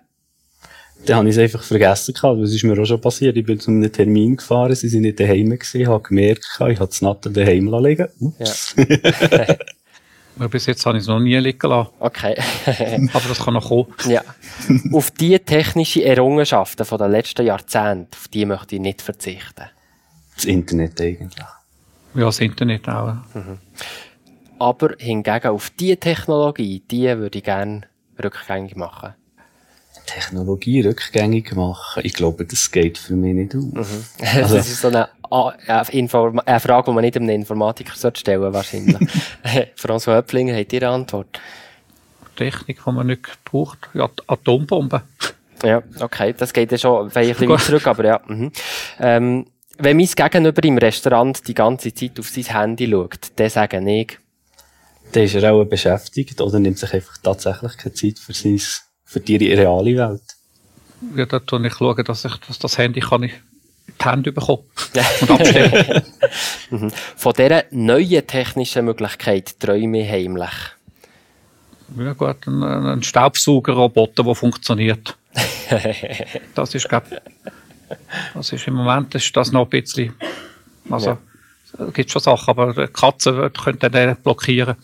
[1.04, 2.40] dann habe ich es einfach vergessen gehabt.
[2.40, 3.36] Das ist mir auch schon passiert.
[3.36, 6.76] Ich bin zu einem Termin gefahren, sie sind nicht daheim gewesen, habe gemerkt, ich habe
[6.76, 8.08] das Natter daheim liegen.
[8.20, 8.76] Ups.
[8.76, 9.56] Ja.
[10.48, 11.90] Bis jetzt habe ich es noch nie liegen lassen.
[11.98, 12.34] Okay.
[13.12, 13.86] Aber das kann noch kommen.
[14.08, 14.22] Ja.
[14.92, 19.64] Auf die technischen Errungenschaften von den letzten Jahrzehnten, auf die möchte ich nicht verzichten.
[20.34, 21.38] Das Internet eigentlich.
[22.14, 23.14] Ja, das Internet auch.
[23.34, 23.58] Mhm.
[24.62, 27.80] Aber hingegen auf die Technologie, die würde ich gerne
[28.22, 29.14] rückgängig machen.
[30.06, 33.64] Technologie rückgängig machen, ich glaube, das geht für mich nicht aus.
[33.64, 34.04] Mhm.
[34.36, 38.96] Also, das ist so eine, eine, Frage, die man nicht einem Informatiker stellen sollte, wahrscheinlich.
[39.76, 41.40] François Höpplinger, habt ihr eine Antwort?
[42.36, 45.00] Technik, die man nicht braucht, ja, Atombomben.
[45.64, 48.20] Ja, okay, das geht ja schon ein bisschen weit zurück, aber ja.
[48.28, 48.52] Mhm.
[49.00, 49.46] Ähm,
[49.78, 54.21] wenn mein Gegenüber im Restaurant die ganze Zeit auf sein Handy schaut, dann sage ich,
[55.12, 58.60] dann ist er auch beschäftigt oder nimmt sich einfach tatsächlich keine Zeit für, sein,
[59.04, 60.22] für die reale Welt.
[61.16, 64.32] Ja, da schaue ich, schauen, dass ich dass das Handy kann ich in die Hände
[64.32, 64.64] bekommen
[65.20, 66.02] und abstellen.
[66.70, 66.90] Mhm.
[67.16, 70.48] Von dieser neuen technischen Möglichkeit träume ich heimlich.
[71.98, 75.18] Ja gut, ein, ein Staubsaugerroboter, der funktioniert.
[76.54, 77.20] das ist, glaube
[78.32, 80.14] das ist im Moment ist das noch ein bisschen,
[80.88, 81.18] also, ja
[81.92, 84.76] gibt schon Sachen, aber Katzen könnten den blockieren.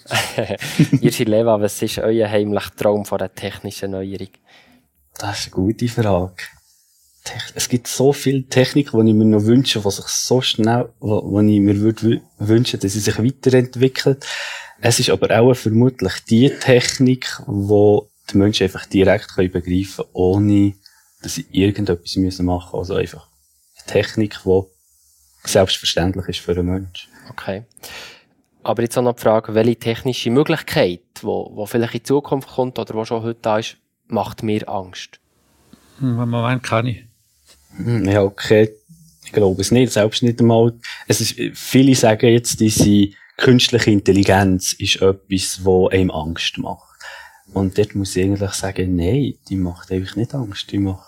[1.00, 4.28] Irsi Leva, was ist euer heimlicher Traum von der technischen Neuerung?
[5.18, 6.34] Das ist eine gute Frage.
[7.54, 11.40] Es gibt so viel Technik, die ich mir noch wünsche, was sich so schnell, wo,
[11.40, 14.24] ich mir würde wünschen, dass sie sich weiterentwickelt.
[14.80, 20.10] Es ist aber auch vermutlich die Technik, wo die Menschen einfach direkt können begreifen können,
[20.12, 20.74] ohne
[21.22, 22.48] dass sie irgendetwas machen müssen.
[22.48, 23.28] Also einfach
[23.76, 24.62] eine Technik, die
[25.44, 27.10] selbstverständlich ist für einen Menschen.
[27.30, 27.64] Okay.
[28.62, 32.48] Aber jetzt auch noch die Frage, welche technische Möglichkeit, die wo, wo vielleicht in Zukunft
[32.48, 33.76] kommt oder wo schon heute da ist,
[34.08, 35.20] macht mir Angst?
[35.98, 37.08] Hm, Im Moment keine.
[37.76, 38.70] Hm, ja, okay.
[39.24, 39.92] Ich glaube es nicht.
[39.92, 40.74] Selbst nicht einmal.
[41.06, 46.88] Es ist, viele sagen jetzt, diese künstliche Intelligenz ist etwas, was einem Angst macht.
[47.52, 50.70] Und dort muss ich eigentlich sagen, nein, die macht eigentlich nicht Angst.
[50.72, 51.06] Die macht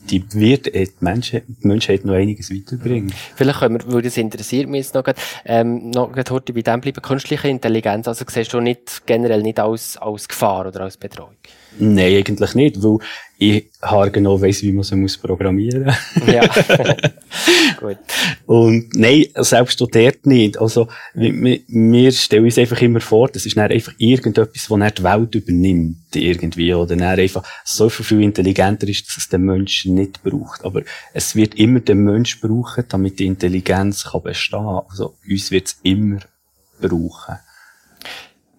[0.00, 3.12] die wird die Menschheit, die Menschheit noch einiges weiterbringen.
[3.34, 5.04] Vielleicht können wir, weil das interessiert mich jetzt noch,
[5.44, 9.96] ähm, noch heute bei dem bleiben, künstliche Intelligenz, also siehst du nicht, generell nicht als,
[9.96, 11.34] als Gefahr oder als Bedrohung?
[11.78, 12.98] Nein, eigentlich nicht, weil
[13.40, 13.66] ich
[14.12, 16.26] genau weiss, wie man sie muss programmieren muss.
[16.26, 16.42] Ja.
[17.80, 17.98] Gut.
[18.46, 20.58] Und nein, selbst dort nicht.
[20.58, 24.92] Also, wir, wir stellen uns einfach immer vor, das ist dann einfach irgendetwas, das dann
[24.92, 29.94] die Welt übernimmt, irgendwie, oder dann einfach so viel intelligenter ist, dass es den Menschen
[29.94, 30.64] nicht braucht.
[30.64, 30.82] Aber
[31.14, 34.82] es wird immer den Mensch brauchen, damit die Intelligenz kann bestehen kann.
[34.88, 36.18] Also, uns wird es immer
[36.80, 37.36] brauchen.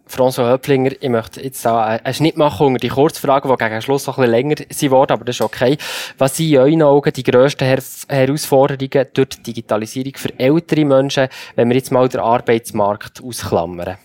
[0.09, 4.07] François Höpplinger, ich möchte jetzt da einen Schnitt machen unter die Kurzfragen, die gegen Schluss
[4.07, 5.77] noch ein bisschen länger sind worden, aber das ist okay.
[6.17, 11.27] Was sind in euren Augen die grössten Her Herausforderungen durch die Digitalisierung für ältere Menschen,
[11.55, 13.97] wenn wir jetzt mal den Arbeitsmarkt ausklammern?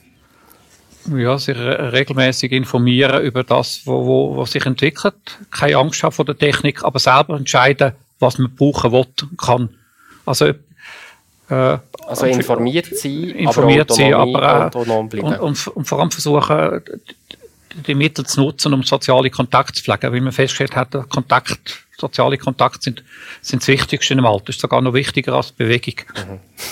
[1.14, 5.14] Ja, sich regelmäßig informieren über das, wo, wo, was sich entwickelt.
[5.50, 9.70] Keine Angst haben vor der Technik, aber selber entscheiden, was man brauchen will, kann.
[10.24, 10.52] Also,
[11.54, 15.26] äh, also informiert sein, informiert aber, sein, aber autonom bleiben.
[15.26, 16.82] Und, und, und, vor allem versuchen,
[17.86, 20.12] die Mittel zu nutzen, um soziale Kontakte zu pflegen.
[20.12, 23.04] Wie man festgestellt hat, Kontakt, soziale Kontakte sind,
[23.40, 24.46] sind das Wichtigste im Alter.
[24.46, 25.94] Das ist sogar noch wichtiger als Bewegung.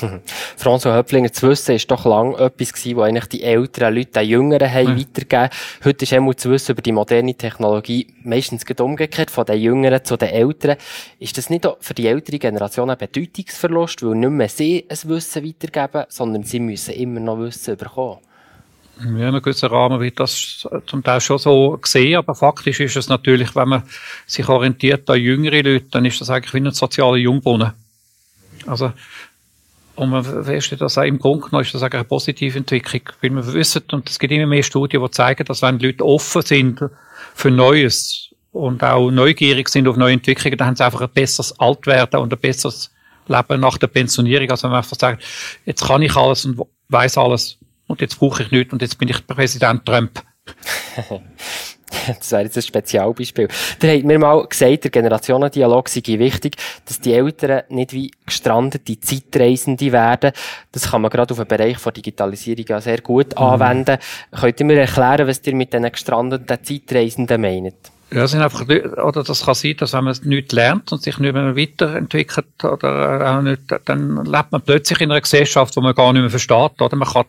[0.03, 0.21] Mhm.
[0.59, 4.29] François Höpplinger, zu wissen, ist doch lang etwas gewesen, was eigentlich die älteren Leute den
[4.29, 5.01] Jüngeren haben mhm.
[5.01, 5.51] weitergegeben.
[5.85, 10.17] Heute ist einmal zu wissen über die moderne Technologie meistens umgekehrt, von den Jüngeren zu
[10.17, 10.77] den Älteren.
[11.19, 15.09] Ist das nicht auch für die ältere Generation ein Bedeutungsverlust, weil nicht mehr sie ein
[15.09, 18.19] Wissen weitergeben, sondern sie müssen immer noch Wissen bekommen?
[19.05, 22.97] Ja, in einem gewissen Rahmen wird das zum Teil schon so gesehen, aber faktisch ist
[22.97, 23.83] es natürlich, wenn man
[24.27, 27.73] sich orientiert an jüngere Leute, dann ist das eigentlich wie ein sozialer Jungbrunnen.
[28.67, 28.93] Also,
[29.97, 33.31] und man feststellt, dass auch im Grunde genommen ist das eigentlich eine positive Entwicklung, weil
[33.31, 36.81] wir wissen, und es gibt immer mehr Studien, die zeigen, dass wenn Leute offen sind
[37.35, 41.59] für Neues und auch neugierig sind auf neue Entwicklungen, dann haben sie einfach ein besseres
[41.59, 42.91] Altwerden und ein besseres
[43.27, 44.51] Leben nach der Pensionierung.
[44.51, 45.23] Also wenn man einfach sagt,
[45.65, 47.59] jetzt kann ich alles und weiß alles
[47.93, 50.23] und jetzt brauche ich nichts und jetzt bin ich Präsident Trump.
[52.07, 53.49] das wäre jetzt ein Spezialbeispiel.
[53.79, 58.99] Da hat mir mal gesagt, der Generationendialog sei wichtig, dass die Eltern nicht wie gestrandete
[58.99, 60.33] Zeitreisende werden.
[60.73, 63.43] Das kann man gerade auf den Bereich der Digitalisierung ja sehr gut mhm.
[63.45, 63.99] anwenden.
[64.33, 67.93] Könnt ihr mir erklären, was ihr mit diesen gestrandeten Zeitreisenden meint?
[68.13, 71.33] Ja, sind einfach, oder das kann sein, dass wenn man nichts lernt und sich nicht
[71.33, 76.13] mehr weiterentwickelt, oder auch nicht, dann lebt man plötzlich in einer Gesellschaft, wo man gar
[76.13, 76.97] nicht mehr versteht, oder?
[76.97, 77.25] Man kann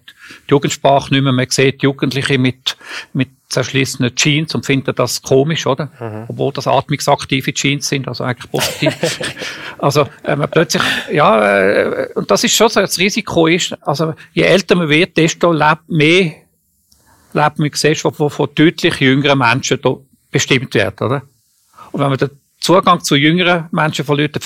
[0.47, 2.75] die Jugendsprache nicht mehr, man sieht Jugendliche mit,
[3.13, 5.89] mit zerschlissenen Jeans und findet das komisch, oder?
[5.99, 6.25] Mhm.
[6.27, 9.19] Obwohl das atmungsaktive Jeans sind, also eigentlich positiv.
[9.77, 14.15] also, äh, man plötzlich, ja, äh, und das ist schon so, das Risiko ist, also,
[14.33, 16.33] je älter man wird, desto lebt mehr,
[17.33, 19.95] lebt man in Gesellschaft, wo von deutlich jüngeren Menschen da
[20.33, 21.21] bestimmt wird, oder?
[21.91, 24.37] Und wenn man den Zugang zu jüngeren Menschen verliert,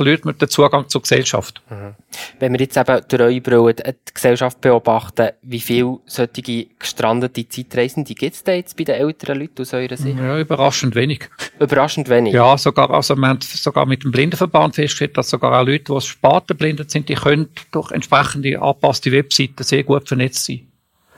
[0.00, 1.60] verliert man den Zugang zur Gesellschaft.
[1.68, 1.94] Mhm.
[2.38, 8.14] Wenn wir jetzt eben durch eure Brille die Gesellschaft beobachten, wie viele solche gestrandete Zeitreisende
[8.14, 10.16] gibt es da jetzt bei den älteren Leuten aus eurer Sicht?
[10.16, 11.28] Ja, überraschend wenig.
[11.58, 12.32] Überraschend wenig?
[12.32, 16.00] Ja, sogar, also wir haben sogar mit dem Blindenverband festgestellt, dass sogar auch Leute, die
[16.00, 20.66] spatenblindet sind, die können durch entsprechende angepasste Webseiten sehr gut vernetzt sein.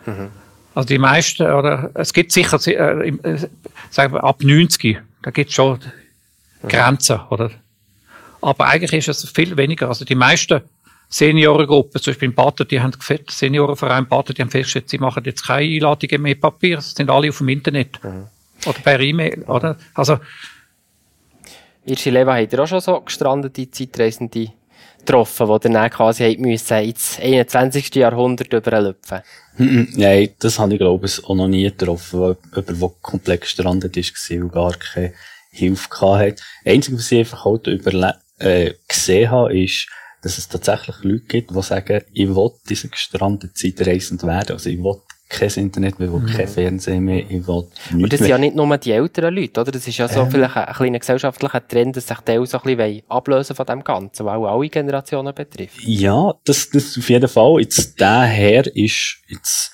[0.06, 0.30] Mhm.
[0.74, 3.48] Also die meisten, oder es gibt sicher, äh, äh,
[3.90, 5.78] sagen wir, ab 90, da gibt es schon
[6.66, 7.50] Grenzen, oder?
[8.40, 9.88] Aber eigentlich ist es viel weniger.
[9.88, 10.62] Also die meisten
[11.08, 12.92] Seniorengruppen, zum Beispiel in Baden, die haben
[13.28, 17.28] Seniorenverein Baden, die haben festgestellt, sie machen jetzt keine Einladungen mehr Papier, sie sind alle
[17.28, 18.02] auf dem Internet.
[18.02, 18.26] Mhm.
[18.66, 19.76] Oder per E-Mail, oder?
[19.94, 20.18] Also.
[21.84, 24.52] Irsche Leva, habt ihr auch schon so gestrandete Zeitreisende
[25.04, 27.94] getroffen, die dann quasi müssen ins 21.
[27.94, 29.20] Jahrhundert überlüpfen?
[29.58, 33.96] Nein, das habe ich glaube ich auch noch nie getroffen, weil jemand, der komplett gestrandet
[33.96, 35.12] ist, und gar keine
[35.50, 36.42] Hilfe hatte.
[36.64, 39.88] Das Einzige, was ich einfach halt überle äh, gesehen habe, ist,
[40.22, 44.52] dass es tatsächlich Leute gibt, die sagen, ich will diese gestrandete Zeit reisend werden.
[44.52, 45.00] Also ich will
[45.32, 46.26] kein Internet mehr, mhm.
[46.26, 49.72] kein Fernsehen mehr, ich will Und das sind ja nicht nur die älteren Leute, oder?
[49.72, 50.30] Das ist ja so ähm.
[50.30, 53.82] vielleicht ein, ein kleiner gesellschaftlicher Trend, dass sich die so ein bisschen ablösen von dem
[53.82, 55.80] Ganzen, weil auch alle Generationen betrifft.
[55.80, 57.60] Ja, das, das auf jeden Fall.
[57.60, 59.72] Jetzt, der Herr ist jetzt,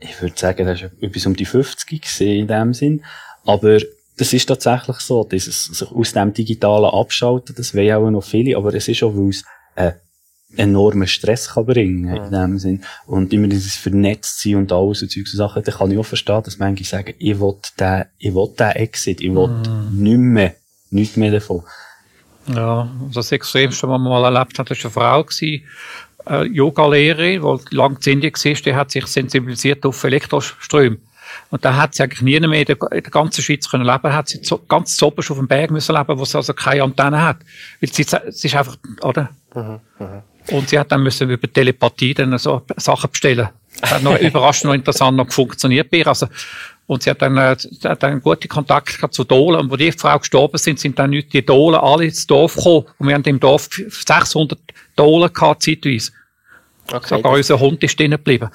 [0.00, 3.04] ich würde sagen, er ist etwas um die 50 gesehen in dem Sinn.
[3.44, 3.78] Aber
[4.16, 8.56] das ist tatsächlich so, dieses sich aus dem Digitalen abschalten, das wollen auch noch viele,
[8.56, 9.92] aber es ist auch, weil es äh,
[10.56, 12.84] enormen Stress kann bringen, in dem Sinn.
[13.06, 16.06] Und immer dieses vernetzt sein und alles und Zeugs und Sachen, da kann ich auch
[16.06, 20.02] verstehen, dass manche sagen, ich will den, ich will den Exit, ich will mm.
[20.02, 20.54] nicht mehr,
[20.90, 21.62] nichts mehr davon.
[22.46, 25.64] Ja, das Extremste, was man mal erlebt hat, war eine Frau, gewesen,
[26.28, 30.98] äh, Yoga-Lehrerin, die lange in Indien war, die hat sich sensibilisiert auf Elektroströme.
[31.50, 34.12] Und da hat sie eigentlich nie mehr in der, in der ganzen Schweiz können leben,
[34.12, 37.22] hat sie so, ganz zoberst auf dem Berg müssen leben, wo sie also keine Antenne
[37.22, 37.38] hat.
[37.80, 39.30] Weil sie, sie ist einfach, oder?
[39.54, 40.22] Mhm, mh.
[40.50, 43.48] Und sie hat dann müssen über Telepathie dann so Sachen bestellen.
[43.80, 46.06] Das hat noch überraschend noch interessant noch funktioniert bei ihr.
[46.06, 46.26] Also,
[46.86, 49.60] und sie hat dann, äh, hat dann gute Kontakte gehabt zu Dolen.
[49.60, 52.86] Und wo die Frau gestorben sind, sind dann nicht die Dolen alle ins Dorf gekommen.
[52.98, 54.58] Und wir haben im Dorf 600
[54.96, 56.12] Dolen gehabt, zeitweise.
[56.92, 58.50] Okay, Sogar unser Hund ist drinnen geblieben.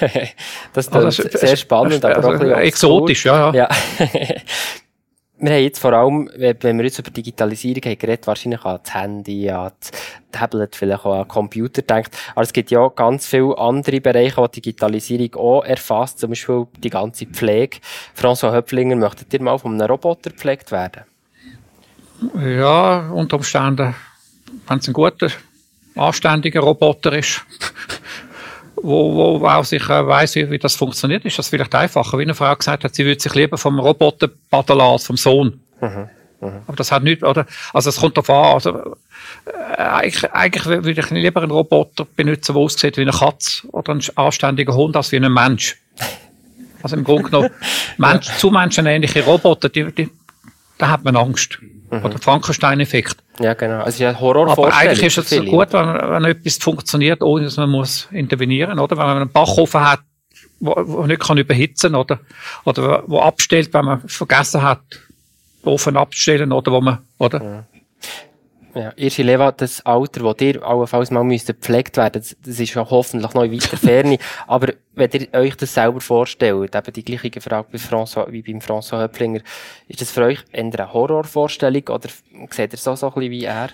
[0.72, 3.68] das ist also, sehr spannend, aber also, auch exotisch, ja, ja.
[3.68, 3.68] ja.
[5.38, 8.94] wir haben jetzt vor allem, wenn wir jetzt über Digitalisierung haben geredet, wahrscheinlich an das
[8.94, 9.90] Handy, an das
[10.30, 12.16] Tablet, vielleicht auch an den Computer denkt.
[12.32, 16.90] Aber es gibt ja ganz viele andere Bereiche, wo Digitalisierung auch erfasst, zum Beispiel die
[16.90, 17.78] ganze Pflege.
[18.16, 21.02] François Höpflinger, möchtet ihr mal von einem Roboter gepflegt werden?
[22.40, 23.94] Ja, unter Umständen,
[24.68, 25.28] wenn es ein guter,
[25.96, 27.44] anständiger Roboter ist
[28.84, 32.18] wo, wo auch sich äh, weiss, wie, wie das funktioniert, ist das vielleicht einfacher.
[32.18, 35.60] Wie eine Frau gesagt hat, sie würde sich lieber vom Roboter paddeln als vom Sohn.
[35.80, 36.08] Mhm.
[36.40, 36.60] Mhm.
[36.66, 37.46] Aber das hat nicht, oder?
[37.72, 38.54] Also es kommt darauf an.
[38.54, 38.96] Also,
[39.46, 43.94] äh, eigentlich, eigentlich würde ich lieber einen Roboter benutzen, der aussieht wie eine Katze oder
[43.94, 45.76] ein anständiger Hund, als wie ein Mensch.
[46.82, 47.50] Also im Grunde genommen,
[47.96, 50.10] Mensch, zu menschenähnliche Roboter, die, die,
[50.76, 51.58] da hat man Angst.
[51.98, 52.04] Mhm.
[52.04, 53.16] Oder Frankenstein-Effekt.
[53.40, 53.82] Ja, genau.
[53.82, 57.56] Also ja Horror Aber eigentlich ist es viele, gut, wenn, wenn etwas funktioniert, ohne dass
[57.56, 58.96] man muss intervenieren, oder?
[58.96, 60.00] Wenn man einen Backofen hat,
[60.60, 62.20] wo, wo nicht kann überhitzen, oder?
[62.64, 64.82] Oder wo abstellt, wenn man vergessen hat,
[65.64, 67.42] den Ofen abzustellen, oder wo man, oder?
[67.42, 67.64] Ja.
[68.74, 72.74] Ja, Irschi Leva, das Alter, das ihr allenfalls mal müsst gepflegt werden das, das ist
[72.74, 74.18] ja hoffentlich noch in weiter Ferne.
[74.48, 78.58] Aber wenn ihr euch das selber vorstellt, eben die gleiche Frage wie, François, wie beim
[78.58, 79.40] François Höpflinger,
[79.86, 82.08] ist das für euch eher eine Horrorvorstellung oder
[82.50, 83.68] seht ihr so, so ein bisschen wie er?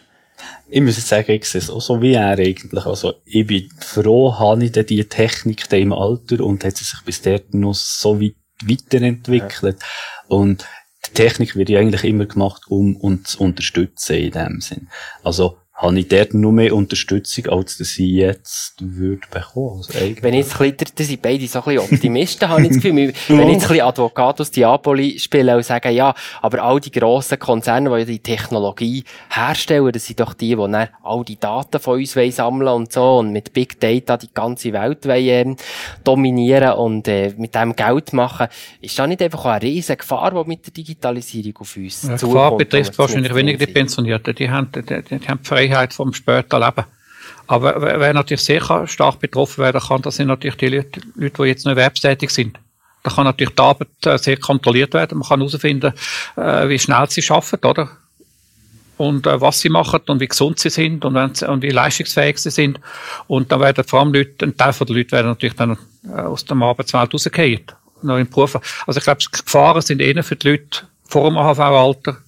[0.68, 2.86] Ich muss jetzt sagen, ich sehe es auch so wie er eigentlich.
[2.86, 6.84] Also, ich bin froh, habe ich denn die Technik da im Alter und hat sie
[6.84, 9.78] sich bis dort noch so weit weiterentwickelt.
[9.80, 9.86] Ja.
[10.28, 10.66] Und
[11.06, 14.88] die Technik wird ja eigentlich immer gemacht, um uns zu unterstützen in dem Sinn.
[15.22, 19.78] Also, habe ich dort nur mehr Unterstützung, als dass ich jetzt würde bekommen.
[19.78, 22.68] Also wenn ich jetzt ein bisschen, das sind beide so ein bisschen Optimisten, habe ich
[22.68, 22.94] das Gefühl.
[22.94, 27.38] Wenn ich jetzt ein bisschen Advocatus Diaboli spiele und sage, ja, aber all die grossen
[27.38, 31.98] Konzerne, die die Technologie herstellen, das sind doch die, die dann all die Daten von
[31.98, 35.56] uns sammeln und so und mit Big Data die ganze Welt wollen, äh,
[36.04, 38.48] dominieren und äh, mit dem Geld machen.
[38.82, 42.34] Ist da nicht einfach eine riesige Gefahr, die mit der Digitalisierung auf uns ja, zukommt?
[42.34, 44.34] Gefahr betrifft wahrscheinlich weniger die Pensionierten.
[44.34, 45.40] Die haben, die, die, die haben
[45.70, 46.84] Freiheit vom später Leben.
[47.46, 51.64] Aber wer natürlich sehr stark betroffen werden kann, das sind natürlich die Leute, die jetzt
[51.64, 52.58] noch erwerbstätig sind.
[53.02, 55.18] Da kann natürlich die Arbeit äh, sehr kontrolliert werden.
[55.18, 55.92] Man kann herausfinden,
[56.36, 57.90] äh, wie schnell sie arbeiten, oder?
[58.98, 62.50] Und äh, was sie machen und wie gesund sie sind und, und wie leistungsfähig sie
[62.50, 62.78] sind.
[63.26, 65.78] Und dann werden vor allem Leute, ein Teil der Leute werden natürlich dann
[66.14, 67.64] aus der Arbeitswelt rausgehen.
[68.02, 68.60] Noch in Berufen.
[68.86, 72.18] Also ich glaube, die Gefahren sind eher für die Leute vor dem AHV-Alter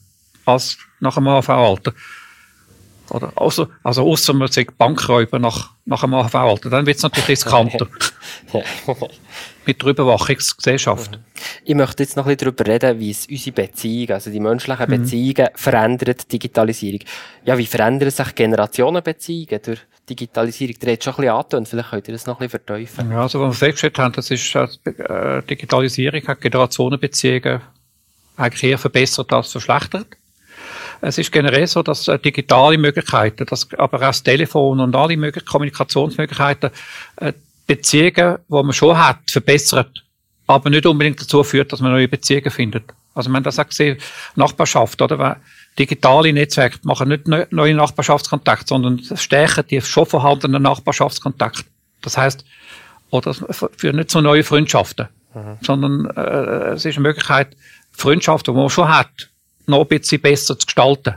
[0.47, 1.93] als nach dem AHV-Alter.
[3.13, 3.33] Oder?
[3.37, 7.87] Also, also ausser man sagt Bankräuber nach, nach einem AHV-Alter, dann wird es natürlich riskanter.
[9.67, 11.19] Mit der Überwachungsgesellschaft.
[11.65, 14.87] Ich möchte jetzt noch ein bisschen darüber reden, wie es unsere Beziehungen, also die menschlichen
[14.87, 15.03] mhm.
[15.03, 17.01] Beziehungen, verändert, Digitalisierung.
[17.45, 20.75] Ja, wie verändern sich Generationenbeziehungen durch Digitalisierung?
[20.81, 23.11] Der hat schon ein bisschen angetönt, vielleicht könnt ihr das noch ein bisschen verteufeln.
[23.11, 27.61] Ja, also, was wir festgestellt haben, das ist, äh, Digitalisierung hat Generationenbeziehungen
[28.37, 30.07] eigentlich eher verbessert als verschlechtert.
[31.03, 35.17] Es ist generell so, dass äh, digitale Möglichkeiten, dass aber auch das Telefon und alle
[35.17, 36.71] möglichen Kommunikationsmöglichkeiten
[37.17, 37.33] äh,
[37.67, 40.05] Beziehungen, die man schon hat, verbessert,
[40.47, 42.85] aber nicht unbedingt dazu führt, dass man neue Beziehungen findet.
[43.15, 43.99] Also man das auch gesehen,
[44.37, 45.19] Nachbarschaft, oder?
[45.19, 45.37] Weil
[45.79, 51.65] digitale Netzwerke machen nicht neue Nachbarschaftskontakte, sondern stärken die schon vorhandenen Nachbarschaftskontakte.
[52.01, 52.45] Das heißt,
[53.11, 55.59] oder für nicht so neue Freundschaften, mhm.
[55.63, 57.57] sondern äh, es ist eine Möglichkeit,
[57.91, 59.32] Freundschaften, die man schon hat,
[59.73, 61.17] noch ein bisschen besser zu gestalten.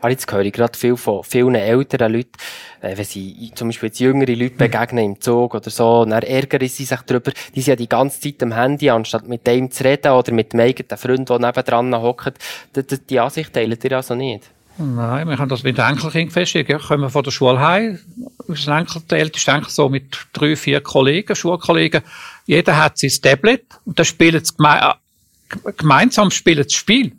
[0.00, 2.32] Aber jetzt höre ich gerade viel von vielen älteren Leuten,
[2.80, 6.60] äh, wenn sie zum Beispiel jetzt jüngere Leute begegnen im Zug oder so, dann ärgern
[6.68, 9.84] sie sich darüber, die sind ja die ganze Zeit am Handy, anstatt mit dem zu
[9.84, 12.38] reden oder mit dem eigenen Freund, der nebendran hockt.
[12.76, 14.44] Die, die, Ansicht teilt ihr also nicht?
[14.76, 16.70] Nein, wir haben das mit Enkelkind festgelegt.
[16.70, 17.98] Ja, kommen wir von der Schule heim.
[18.48, 22.02] Unser Enkel, der älteste Enkel, so mit drei, vier Kollegen, Schulkollegen.
[22.46, 24.94] Jeder hat sein Tablet und dann spielen sie geme
[25.76, 27.12] gemeinsam spielen das Spiel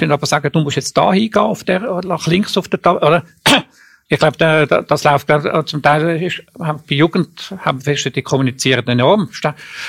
[0.00, 3.24] dann aber sagen, du musst jetzt da hingehen, auf der, nach links auf der, oder,
[4.08, 8.86] ich glaube, das läuft äh, zum Teil ist, bei Jugend haben wir fest, die kommunizieren
[8.88, 9.28] enorm.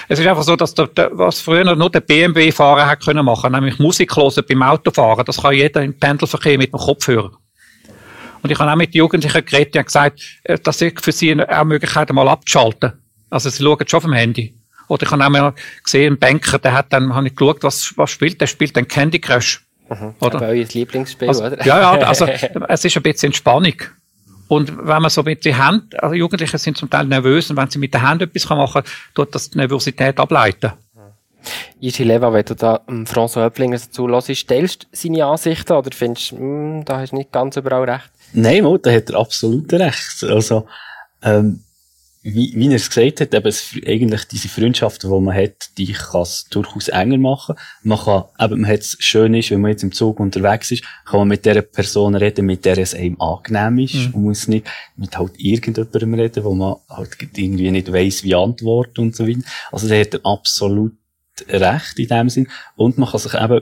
[0.08, 3.52] Es ist einfach so, dass der, der, was früher nur der BMW-Fahrer hat können machen,
[3.52, 5.26] nämlich Musik hören beim Autofahren.
[5.26, 7.32] Das kann jeder im Pendelverkehr mit dem Kopfhörer.
[8.44, 11.64] Und ich habe auch mit Jugendlichen geredet, die gesagt, äh, das ist für sie auch
[11.64, 12.94] Möglichkeit, mal abzuschalten.
[13.30, 14.56] Also sie schauen schon vom Handy.
[14.88, 17.94] Oder ich habe auch mal gesehen, ein Banker, der hat dann, habe ich geschaut, was,
[17.98, 19.66] was spielt, der spielt dann Candy Crush.
[19.92, 20.16] Mhm.
[20.20, 20.36] Oder?
[20.36, 21.66] Aber euer Lieblingsspiel, also, oder?
[21.66, 22.26] Ja, ja, also
[22.70, 23.76] es ist ein bisschen Entspannung.
[24.48, 27.70] Und wenn man so mit den Händen, also Jugendliche sind zum Teil nervös und wenn
[27.70, 30.74] sie mit den Händen etwas machen kann, tut das die Nervosität ableiten.
[31.80, 35.90] Iji Leva, wenn du da ähm, François Höpplinger dazu hörst, teilst du seine Ansichten oder
[35.94, 38.10] findest du, hm, da hast du nicht ganz überall recht?
[38.34, 40.24] Nein, Mo, da hat er absolut recht.
[40.24, 40.68] Also,
[41.24, 41.64] ähm,
[42.24, 45.92] wie, wie er es gesagt hat, eben es, eigentlich diese Freundschaften, die man hat, die
[45.92, 47.56] kann es durchaus enger machen.
[47.82, 50.84] Man kann, eben, man hat es schön ist, wenn man jetzt im Zug unterwegs ist,
[51.06, 53.96] kann man mit der Person reden, mit der es einem angenehm ist.
[53.96, 54.12] Mhm.
[54.14, 59.02] Man muss nicht mit halt irgendjemandem reden, wo man halt irgendwie nicht weiss, wie antworten
[59.02, 59.42] und so weiter.
[59.72, 60.94] Also, da hat er absolut
[61.48, 62.48] recht in dem Sinn.
[62.76, 63.62] Und man kann sich eben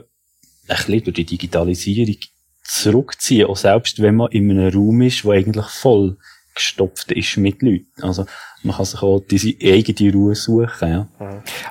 [0.68, 2.16] bisschen durch die Digitalisierung
[2.62, 6.18] zurückziehen, auch selbst wenn man in einem Raum ist, wo eigentlich voll
[6.54, 8.02] gestopft ist mit Leuten.
[8.02, 8.26] Also,
[8.62, 11.08] man kann sich auch diese eigene Ruhe suchen, ja.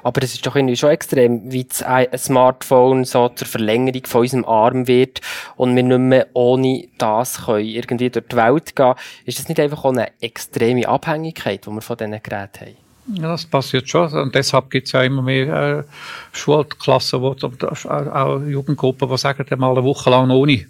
[0.02, 4.46] Aber es ist doch irgendwie schon extrem, wie das Smartphone so zur Verlängerung von unserem
[4.46, 5.22] Arm wird
[5.56, 8.96] und wir nicht mehr ohne das können irgendwie durch die Welt gehen.
[9.26, 12.90] Ist das nicht einfach auch eine extreme Abhängigkeit, die wir von diesen Geräten haben?
[13.14, 14.12] Ja, das passiert schon.
[14.14, 15.84] Und deshalb gibt es ja immer mehr äh,
[16.32, 20.66] Schulklassen, wo, auch Jugendgruppen, die sagen, mal eine Woche lang ohne.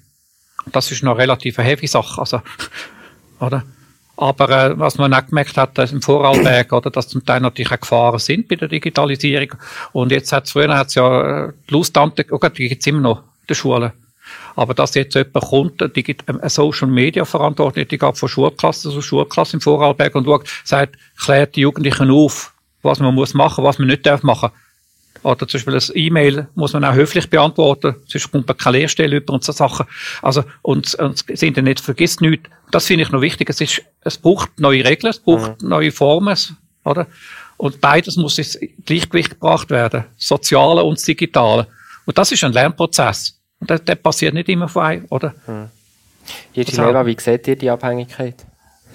[0.72, 2.20] Das ist noch eine relativ heavy Sache.
[2.20, 2.42] Also,
[3.40, 3.64] oder?
[4.22, 7.72] Aber äh, was man auch gemerkt hat, dass im Vorarlberg, oder, dass zum Teil natürlich
[7.72, 9.54] auch Gefahren sind bei der Digitalisierung.
[9.94, 13.20] Und jetzt hat früher hat's ja äh, die Lusttante, oh Gott, die gibt's immer noch
[13.20, 13.94] in der Schule.
[14.58, 19.56] Aber dass jetzt jemand kommt, eine Social Media Verantwortung, die geht von Schulklasse zu Schulklasse
[19.56, 23.88] im Vorarlberg und schaut, sagt, klärt die Jugendlichen auf, was man muss machen, was man
[23.88, 24.50] nicht darf machen.
[25.24, 29.18] Oder zum Beispiel ein E-Mail muss man auch höflich beantworten, sonst kommt man keine Lehrstelle
[29.18, 29.86] über und so Sachen.
[30.22, 32.50] Also, und, und das Internet vergisst nichts.
[32.72, 33.50] Das finde ich noch wichtig.
[33.50, 35.70] Es ist, es braucht neue Regeln, es braucht mhm.
[35.70, 36.38] neue Formen,
[36.86, 37.08] oder?
[37.58, 40.06] Und beides muss ins Gleichgewicht gebracht werden.
[40.16, 41.68] Das Soziale und das Digitale.
[42.06, 43.38] Und das ist ein Lernprozess.
[43.60, 45.36] Und der, der passiert nicht immer frei, oder?
[45.46, 45.70] Mhm.
[46.54, 48.36] Jetzt, Leva, wie seht ihr die Abhängigkeit?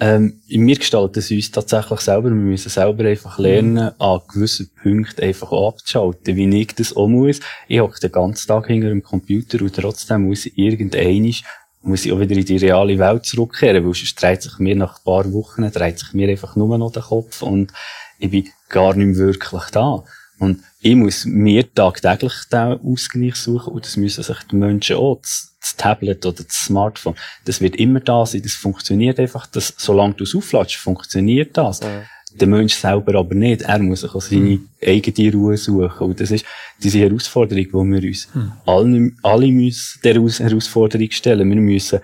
[0.01, 2.29] Ähm, wir gestalten es uns tatsächlich selber.
[2.29, 4.03] Wir müssen selber einfach lernen, mhm.
[4.03, 7.41] an gewissen Punkten einfach abzuschalten, wie ich das auch muss.
[7.69, 11.45] Ich hocke den ganzen Tag hinter dem Computer und trotzdem muss ich irgendeinisch
[11.85, 14.97] muss ich auch wieder in die reale Welt zurückkehren, weil sonst dreht sich mir nach
[14.97, 17.73] ein paar Wochen, dreht sich mir einfach nur noch der Kopf und
[18.19, 20.03] ich bin gar nicht mehr wirklich da.
[20.39, 25.21] Und ich muss mir tagtäglich den Ausgleich suchen und das müssen sich die Menschen auch.
[25.23, 27.15] Das, das Tablet oder das Smartphone,
[27.45, 31.81] das wird immer da sein, das funktioniert einfach, das, solange du es aufladest, funktioniert das.
[31.81, 32.03] Ja.
[32.39, 33.63] Der Mensch selber aber nicht.
[33.63, 34.69] Er muss sich auch seine mhm.
[34.85, 35.99] eigene Ruhe suchen.
[35.99, 36.45] Und das ist
[36.83, 38.53] diese Herausforderung, die wir uns mhm.
[38.67, 41.49] alle, alle müssen der Herausforderung stellen.
[41.49, 42.01] Wir müssen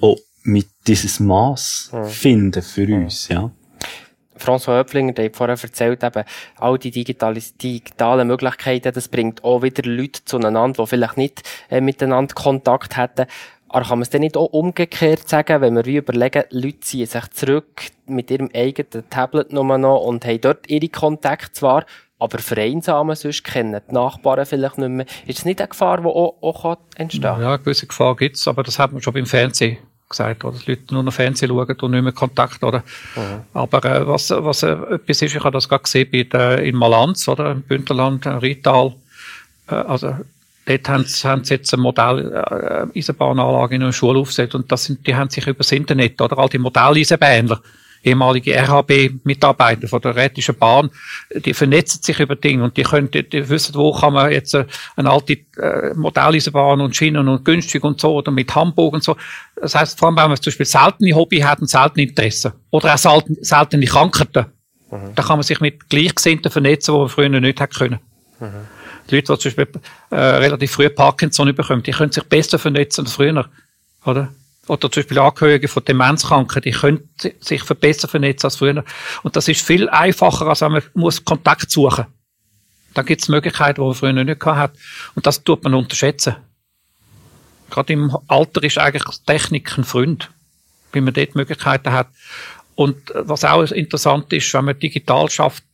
[0.00, 2.04] auch mit dieses Maß mhm.
[2.06, 3.52] finden für uns, ja.
[4.40, 6.24] François Höpflinger, der hat vorher erzählt, eben,
[6.56, 12.34] all die digitalen Möglichkeiten, das bringt auch wieder Leute zueinander, die vielleicht nicht äh, miteinander
[12.34, 13.26] Kontakt hätten.
[13.68, 17.06] Aber kann man es dann nicht auch umgekehrt sagen, wenn wir wie überlegen, Leute ziehen
[17.06, 21.86] sich zurück mit ihrem eigenen Tablet nur noch und haben dort ihre Kontakte zwar,
[22.18, 25.06] aber vereinsamen sonst kennen die Nachbarn vielleicht nicht mehr.
[25.26, 27.40] Ist es nicht eine Gefahr, die auch, auch entstehen kann?
[27.42, 29.78] Ja, eine gewisse Gefahr gibt es, aber das hat man schon beim Fernsehen
[30.10, 30.54] gesagt, oder?
[30.54, 32.82] dass Leute nur noch Fernsehen schauen und nicht mehr Kontakt, oder?
[33.16, 33.42] Mhm.
[33.54, 36.76] Aber äh, was, was äh, etwas ist, ich habe das gerade gesehen bei der, in
[36.76, 37.52] Malanz, oder?
[37.52, 38.94] Im Bündnerland, äh, Rital,
[39.68, 40.14] äh, also
[40.66, 44.70] dort haben sie, haben sie jetzt eine Modell äh, Eisenbahnanlage in einer Schule aufgesetzt und
[44.70, 46.36] das sind, die haben sich über das Internet, oder?
[46.38, 47.60] All die Modelleisenbahner,
[48.02, 50.90] ehemalige RHB-Mitarbeiter von der Rätischen Bahn,
[51.34, 54.54] die vernetzen sich über Dinge und die können, die, die wissen, wo kann man jetzt
[54.54, 54.64] äh,
[54.96, 59.16] eine alte äh, Modelleisenbahn und Schienen und günstig und so oder mit Hamburg und so.
[59.56, 62.94] Das heißt, vor allem, wenn man zum Beispiel seltene Hobby hat und seltene Interessen oder
[62.94, 64.46] auch selten, seltene Krankheiten,
[64.90, 65.14] mhm.
[65.14, 67.98] da kann man sich mit Gleichgesinnten vernetzen, wo man früher nicht hätte können.
[68.40, 68.46] Mhm.
[69.10, 69.80] Die Leute, die zum Beispiel
[70.10, 73.46] äh, relativ früh Parkinson bekommen, die können sich besser vernetzen als früher,
[74.04, 74.32] oder?
[74.70, 77.10] Oder zum Beispiel Angehörige von Demenzkranken, die können
[77.40, 78.84] sich besser vernetzen als früher.
[79.24, 82.06] Und das ist viel einfacher, als wenn man muss Kontakt suchen
[82.94, 84.72] Da gibt es Möglichkeiten, die man früher nicht hat.
[85.16, 86.36] Und das tut man unterschätzen.
[87.68, 90.30] Gerade im Alter ist eigentlich Technik ein Freund,
[90.92, 92.08] wenn man dort Möglichkeiten hat.
[92.76, 95.64] Und was auch interessant ist, wenn man digital schafft,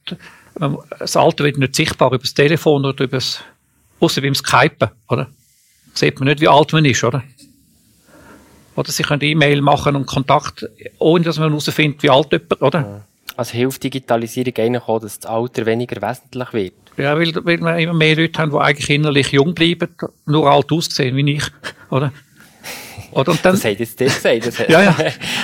[0.99, 3.41] das Alter wird nicht sichtbar über das Telefon oder über das,
[4.01, 5.29] außer beim Skypen, oder?
[5.93, 7.23] Sieht man nicht, wie alt man ist, oder?
[8.77, 10.69] Oder sie können E-Mail machen und Kontakt,
[10.99, 13.07] ohne dass man herausfindet, wie alt jemand, oder?
[13.37, 16.75] Also hilft Digitalisierung eigentlich auch, dass das Alter weniger wesentlich wird?
[16.97, 19.89] Ja, weil, weil wir immer mehr Leute haben, die eigentlich innerlich jung bleiben,
[20.27, 21.45] nur alt aussehen wie ich,
[21.91, 22.13] oder?
[23.13, 24.69] Oder, und dann, das hat jetzt das gesagt.
[24.69, 24.95] ja, ja.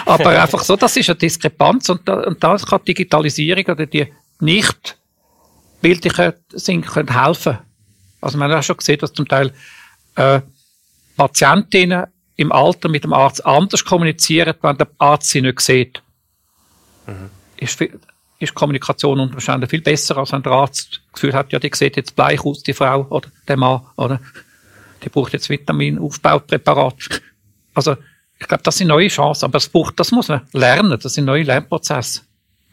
[0.05, 4.09] Aber einfach so, das ist eine Diskrepanz und da, und da kann Digitalisierung oder die
[4.41, 4.99] nicht
[5.80, 6.35] bildlichen
[6.66, 7.59] Dinge können helfen.
[8.20, 9.53] Also man hat auch schon gesehen, dass zum Teil
[10.16, 10.41] äh,
[11.16, 12.07] Patientinnen
[12.37, 16.03] im Alter mit dem Arzt anders kommunizieren, wenn der Arzt sie nicht sieht.
[17.07, 17.30] Mhm.
[17.57, 17.80] Ist,
[18.39, 21.70] ist Kommunikation unter Umständen viel besser, als wenn der Arzt das Gefühl hat, ja, die
[21.72, 24.20] sieht jetzt bleich aus, die Frau oder der Mann, oder?
[25.05, 26.95] Die braucht jetzt Vitaminaufbaupräparat.
[27.74, 27.97] Also,
[28.39, 31.24] ich glaube, das sind neue Chancen, aber das, braucht, das muss man lernen, das sind
[31.24, 32.22] neue Lernprozesse.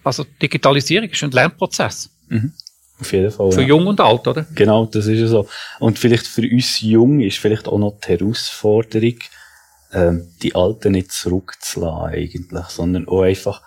[0.03, 2.09] Also, Digitalisierung ist ein Lernprozess.
[2.27, 2.53] Mhm.
[2.99, 3.51] Auf jeden Fall.
[3.51, 3.67] Für ja.
[3.67, 4.45] jung und alt, oder?
[4.55, 5.47] Genau, das ist ja so.
[5.79, 9.15] Und vielleicht für uns Jung ist vielleicht auch noch die Herausforderung,
[9.91, 13.61] ähm, die Alten nicht zurückzulassen eigentlich, sondern auch einfach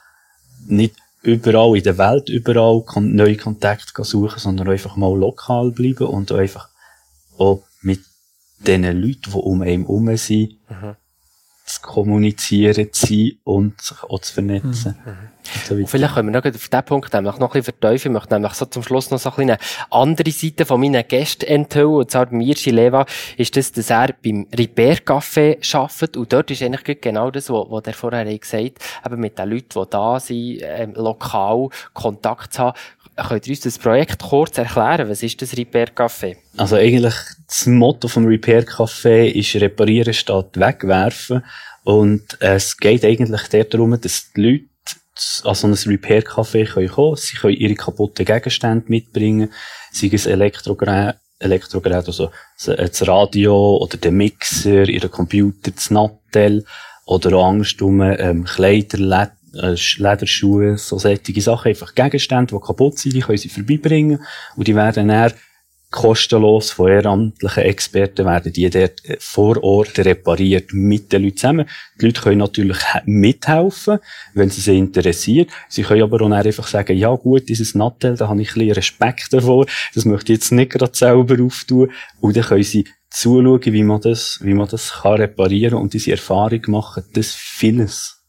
[0.66, 6.32] nicht überall in der Welt überall neue Kontakte suchen, sondern einfach mal lokal bleiben und
[6.32, 6.68] einfach
[7.38, 8.00] auch mit
[8.58, 10.96] den Leuten, die um einen herum sind, mhm
[11.74, 14.96] zu kommunizieren, zu sein und sich auch zu vernetzen.
[15.04, 15.32] Mhm.
[15.70, 18.14] Und vielleicht können wir noch auf diesen Punkt nämlich noch ein bisschen verteufeln.
[18.14, 19.58] Ich möchte nämlich so zum Schluss noch so ein eine
[19.90, 21.94] andere Seite von meinen Gästen enthüllen.
[21.94, 23.06] Und zwar bei Mirci Leva
[23.36, 26.16] ist das, dass er beim Repair Café arbeitet.
[26.16, 29.80] Und dort ist eigentlich genau das, was er vorher gesagt hat, eben mit den Leuten,
[29.82, 32.78] die da sind, ähm, lokal Kontakt zu haben.
[33.16, 35.08] Könnt ihr uns das Projekt kurz erklären?
[35.08, 36.36] Was ist das Repair Café?
[36.56, 37.14] Also eigentlich
[37.46, 41.44] das Motto vom Repair Café ist reparieren statt wegwerfen.
[41.84, 44.64] Und es geht eigentlich darum, dass die Leute
[45.44, 47.16] an so ein Repair Café kommen können.
[47.16, 49.52] Sie können ihre kaputten Gegenstände mitbringen,
[49.92, 52.30] sei es Elektrogeräte, Elektrogerät, also
[52.64, 56.64] das Radio oder der Mixer, ihren Computer, das Nattel
[57.04, 62.98] oder auch andersrum ähm, Kleider, Led äh, Lederschuhe, so solche Sachen, einfach Gegenstände, die kaputt
[62.98, 64.20] sind, die können sie vorbeibringen
[64.56, 65.32] und die werden dann
[65.92, 71.68] kostenlos von ehrenamtlichen Experten werden die dort äh, vor Ort repariert mit den Leuten zusammen.
[72.00, 73.98] Die Leute können natürlich mithelfen,
[74.34, 75.50] wenn sie sich interessiert.
[75.68, 78.72] Sie können aber auch einfach sagen, ja gut, dieses Nattel, da habe ich ein bisschen
[78.72, 81.92] Respekt davor, das möchte ich jetzt nicht gerade selber auftun.
[82.20, 86.12] Und dann können sie zuschauen, wie man das, wie man das kann reparieren und diese
[86.12, 88.21] Erfahrung machen, dass vieles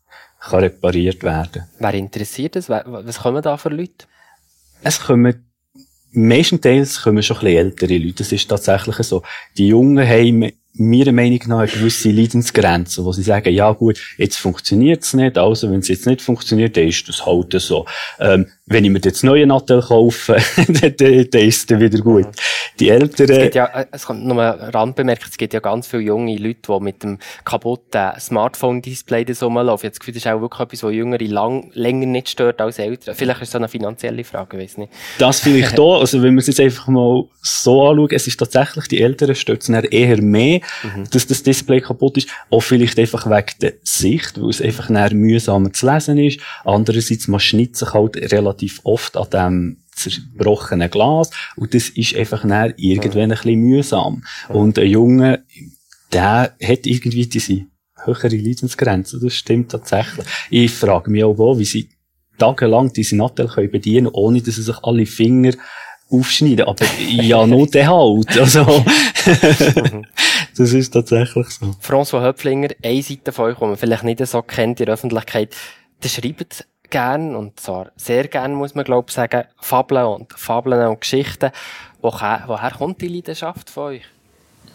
[0.43, 1.63] kann repariert werden.
[1.79, 2.69] Wer interessiert das?
[2.69, 4.05] Was kommen da für Leute?
[4.83, 5.45] Es kommen
[6.11, 8.17] Meistenteils kommen schon ein bisschen ältere Leute.
[8.17, 9.23] Das ist tatsächlich so.
[9.57, 14.37] Die Jungen haben meiner Meinung nach eine gewisse Leidensgrenze, wo sie sagen, ja gut, jetzt
[14.37, 17.85] funktioniert's nicht, also wenn es jetzt nicht funktioniert, dann ist das halt so.
[18.19, 22.27] Ähm, wenn ich mir jetzt neue Nattel kaufe, dann, dann, dann ist es wieder gut.
[22.79, 23.29] Die Älteren...
[23.35, 26.37] Es gibt ja, äh, es kommt nur ein Randbemerkt, es gibt ja ganz viele junge
[26.37, 29.87] Leute, die mit dem kaputten Smartphone-Display das rumlaufen.
[29.87, 33.15] Jetzt Gefühl, das ist auch wirklich etwas, was Jüngere lang, länger nicht stört als Ältere.
[33.15, 34.93] Vielleicht ist das eine finanzielle Frage, weiß nicht.
[35.19, 38.87] Das vielleicht da, also wenn wir es jetzt einfach mal so anschauen, es ist tatsächlich,
[38.87, 41.03] die Älteren stört es eher mehr, mhm.
[41.11, 42.29] dass das Display kaputt ist.
[42.49, 46.39] Auch vielleicht einfach wegen der Sicht, weil es einfach mühsamer zu lesen ist.
[46.63, 52.15] Andererseits, man schnitzt sich halt relativ relativ oft an dem zerbrochenen Glas und das ist
[52.15, 54.23] einfach dann irgendwann ein bisschen mühsam.
[54.49, 55.43] Und ein Junge,
[56.11, 57.65] der hat irgendwie diese
[58.03, 60.25] höhere Leidensgrenze, das stimmt tatsächlich.
[60.49, 61.89] Ich frage mich auch, wo, wie sie
[62.37, 65.53] tagelang diese Nattel können bedienen ohne dass sie sich alle Finger
[66.09, 66.65] aufschneiden.
[66.65, 68.37] Aber ja, nur der halt.
[68.39, 68.83] Also,
[70.57, 71.67] das ist tatsächlich so.
[71.81, 75.55] François Höpflinger, eine Seite von euch, die man vielleicht nicht so kennt in der Öffentlichkeit,
[76.03, 80.87] der schreibt gern, und zwar sehr gern, muss man glaube ich sagen, Fabeln und Fabeln
[80.87, 81.49] und Geschichten.
[82.01, 84.03] Woher, woher kommt die Leidenschaft von euch?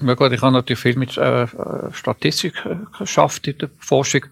[0.00, 1.46] Ja gut, ich habe natürlich viel mit äh,
[1.92, 4.26] Statistik äh, geschafft in der Forschung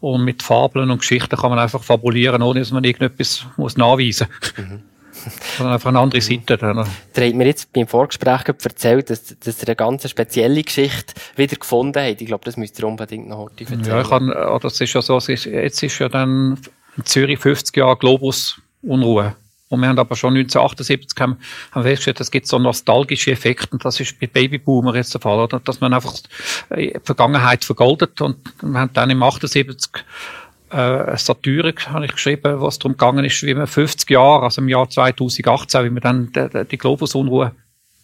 [0.00, 4.28] und mit Fabeln und Geschichten kann man einfach fabulieren, ohne dass man irgendetwas muss nachweisen
[4.28, 4.58] muss.
[4.58, 4.82] Mhm.
[5.56, 6.56] Sondern einfach eine andere Seite.
[6.56, 6.86] Dann.
[7.16, 11.56] Der hat mir jetzt beim Vorgespräch erzählt, dass, dass er eine ganz spezielle Geschichte wieder
[11.56, 12.20] gefunden hat.
[12.20, 13.84] Ich glaube, das müsst ihr unbedingt noch heute erzählen.
[13.84, 16.58] Ja, ich kann, äh, das ist ja so, jetzt ist ja dann
[16.96, 19.34] in Zürich 50 Jahre Globus-Unruhe.
[19.68, 21.38] Und wir haben aber schon 1978 haben,
[21.70, 23.68] haben festgestellt, es gibt so nostalgische Effekte.
[23.70, 25.60] Und das ist bei Babyboomer jetzt der Fall, oder?
[25.60, 26.14] Dass man einfach
[26.76, 28.20] die Vergangenheit vergoldet.
[28.20, 30.04] Und wir haben dann im 78
[30.70, 34.60] äh, eine Satire habe ich geschrieben, was darum gegangen ist, wie man 50 Jahre, also
[34.60, 37.52] im Jahr 2018, wie man dann die, die Globus-Unruhe,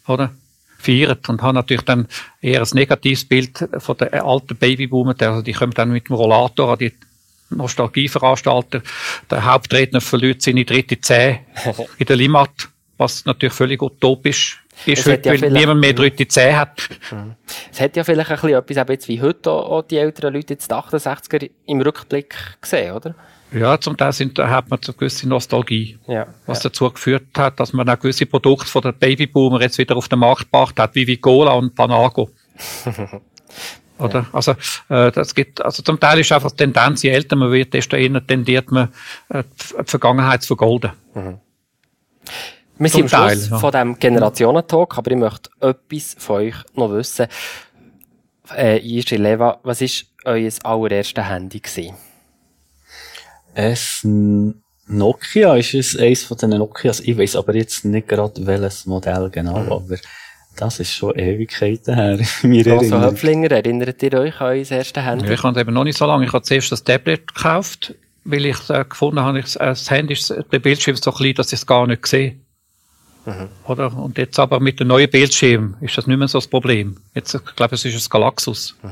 [0.07, 0.31] oder?
[0.79, 2.07] feiert und haben natürlich dann
[2.39, 6.73] eher ein negatives Bild von den alten Babyboomer, also die kommen dann mit dem Rollator
[6.73, 6.93] an die
[7.49, 8.81] Nostalgieveranstalter.
[9.29, 11.41] Der Hauptredner verliert seine dritte Zähne
[11.97, 16.57] in der Limat, was natürlich völlig utopisch ist, heute, ja weil niemand mehr dritte Zähne
[16.57, 16.89] hat.
[17.11, 17.35] Mhm.
[17.71, 20.69] Es hat ja vielleicht ein bisschen etwas, jetzt wie heute auch die älteren Leute jetzt
[20.69, 23.15] die 68er im Rückblick gesehen, oder?
[23.51, 26.69] Ja, zum Teil sind, hat man eine gewisse Nostalgie, ja, was ja.
[26.69, 30.19] dazu geführt hat, dass man auch gewisse Produkte von der Babyboomer jetzt wieder auf den
[30.19, 32.29] Markt gebracht hat, wie Vigola und Panago.
[33.99, 34.19] Oder?
[34.19, 34.27] Ja.
[34.33, 34.51] Also,
[34.89, 37.95] äh, das gibt, also zum Teil ist einfach die Tendenz, je älter man wird, desto
[37.95, 38.89] eher tendiert man,
[39.29, 40.91] äh, die Vergangenheit zu vergolden.
[41.13, 41.39] Mhm.
[42.79, 43.57] Wir sind am Schluss ja.
[43.57, 47.27] von diesem Generationentalk, aber ich möchte etwas von euch noch wissen.
[48.55, 51.95] Äh, Irschi Leva, was war euer allererstes Handy gewesen?
[53.55, 54.05] Es
[54.89, 57.01] Nokia ist es eines von den Nokias.
[57.01, 59.71] Ich weiß aber jetzt nicht gerade welches Modell genau, mhm.
[59.71, 59.97] aber
[60.57, 62.19] das ist schon Ewigkeiten her.
[62.77, 65.31] Also Höpflinger, erinnert ihr euch an euer erstes Handy?
[65.31, 66.25] Ich habe eben noch nicht so lange.
[66.25, 70.13] Ich habe zuerst das Tablet gekauft, weil ich äh, gefunden habe, ich, äh, das Handy
[70.13, 72.35] ist, der Bildschirm ist so klein, dass ich es gar nicht sehe.
[73.25, 73.49] Mhm.
[73.65, 73.95] Oder?
[73.95, 76.97] Und jetzt aber mit dem neuen Bildschirm ist das nicht mehr so das Problem.
[77.13, 78.75] Jetzt, ich glaube, es ist ein Galaxus.
[78.81, 78.89] Mhm.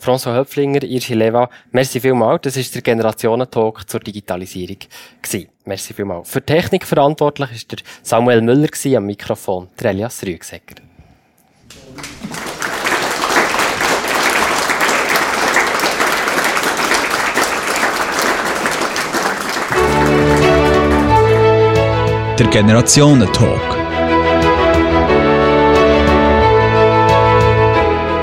[0.00, 2.40] François Höpflinger, Irschi Leva, merci vielmals.
[2.42, 4.78] Das ist der Generationentalk zur Digitalisierung
[5.20, 5.48] gewesen.
[5.66, 6.30] Merci vielmals.
[6.30, 10.76] Für Technik verantwortlich ist der Samuel Müller gewesen, am Mikrofon, der Elias Rügsecker.
[22.38, 23.79] Der Generationentalk.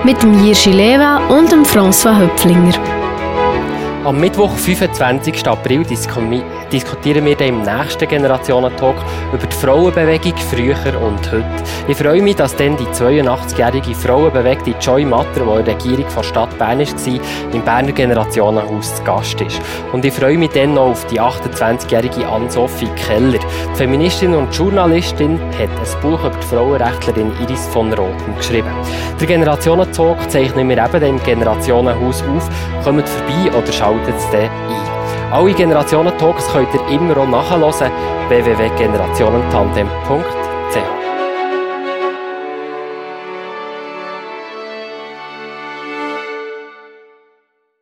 [0.08, 2.74] Mit dem Jirschi Leva und dem François Höpflinger.
[4.05, 5.45] Am Mittwoch, 25.
[5.45, 5.84] April,
[6.72, 8.95] diskutieren wir dann im nächsten Generationentalk
[9.34, 11.45] über die Frauenbewegung früher und heute.
[11.88, 16.24] Ich freue mich, dass dann die 82-jährige Frauenbewegte Joy Matter, die in der Regierung von
[16.24, 19.61] Stadt Bern war, im Berner Generationenhaus zu Gast ist.
[19.93, 23.39] Und ich freue mich dann noch auf die 28-jährige Ann-Sophie Keller.
[23.39, 28.72] Die Feministin und Journalistin hat ein Buch über die Frauenrechtlerin Iris von Roten geschrieben.
[29.20, 32.49] Der Generationenzug zeichnen wir eben im Generationenhaus auf.
[32.84, 34.97] Kommt vorbei oder schaltet es dann ein.
[35.32, 37.91] Alle Generationen-Talks könnt ihr immer auch nachhören.
[38.30, 40.47] www.generationentandem.ch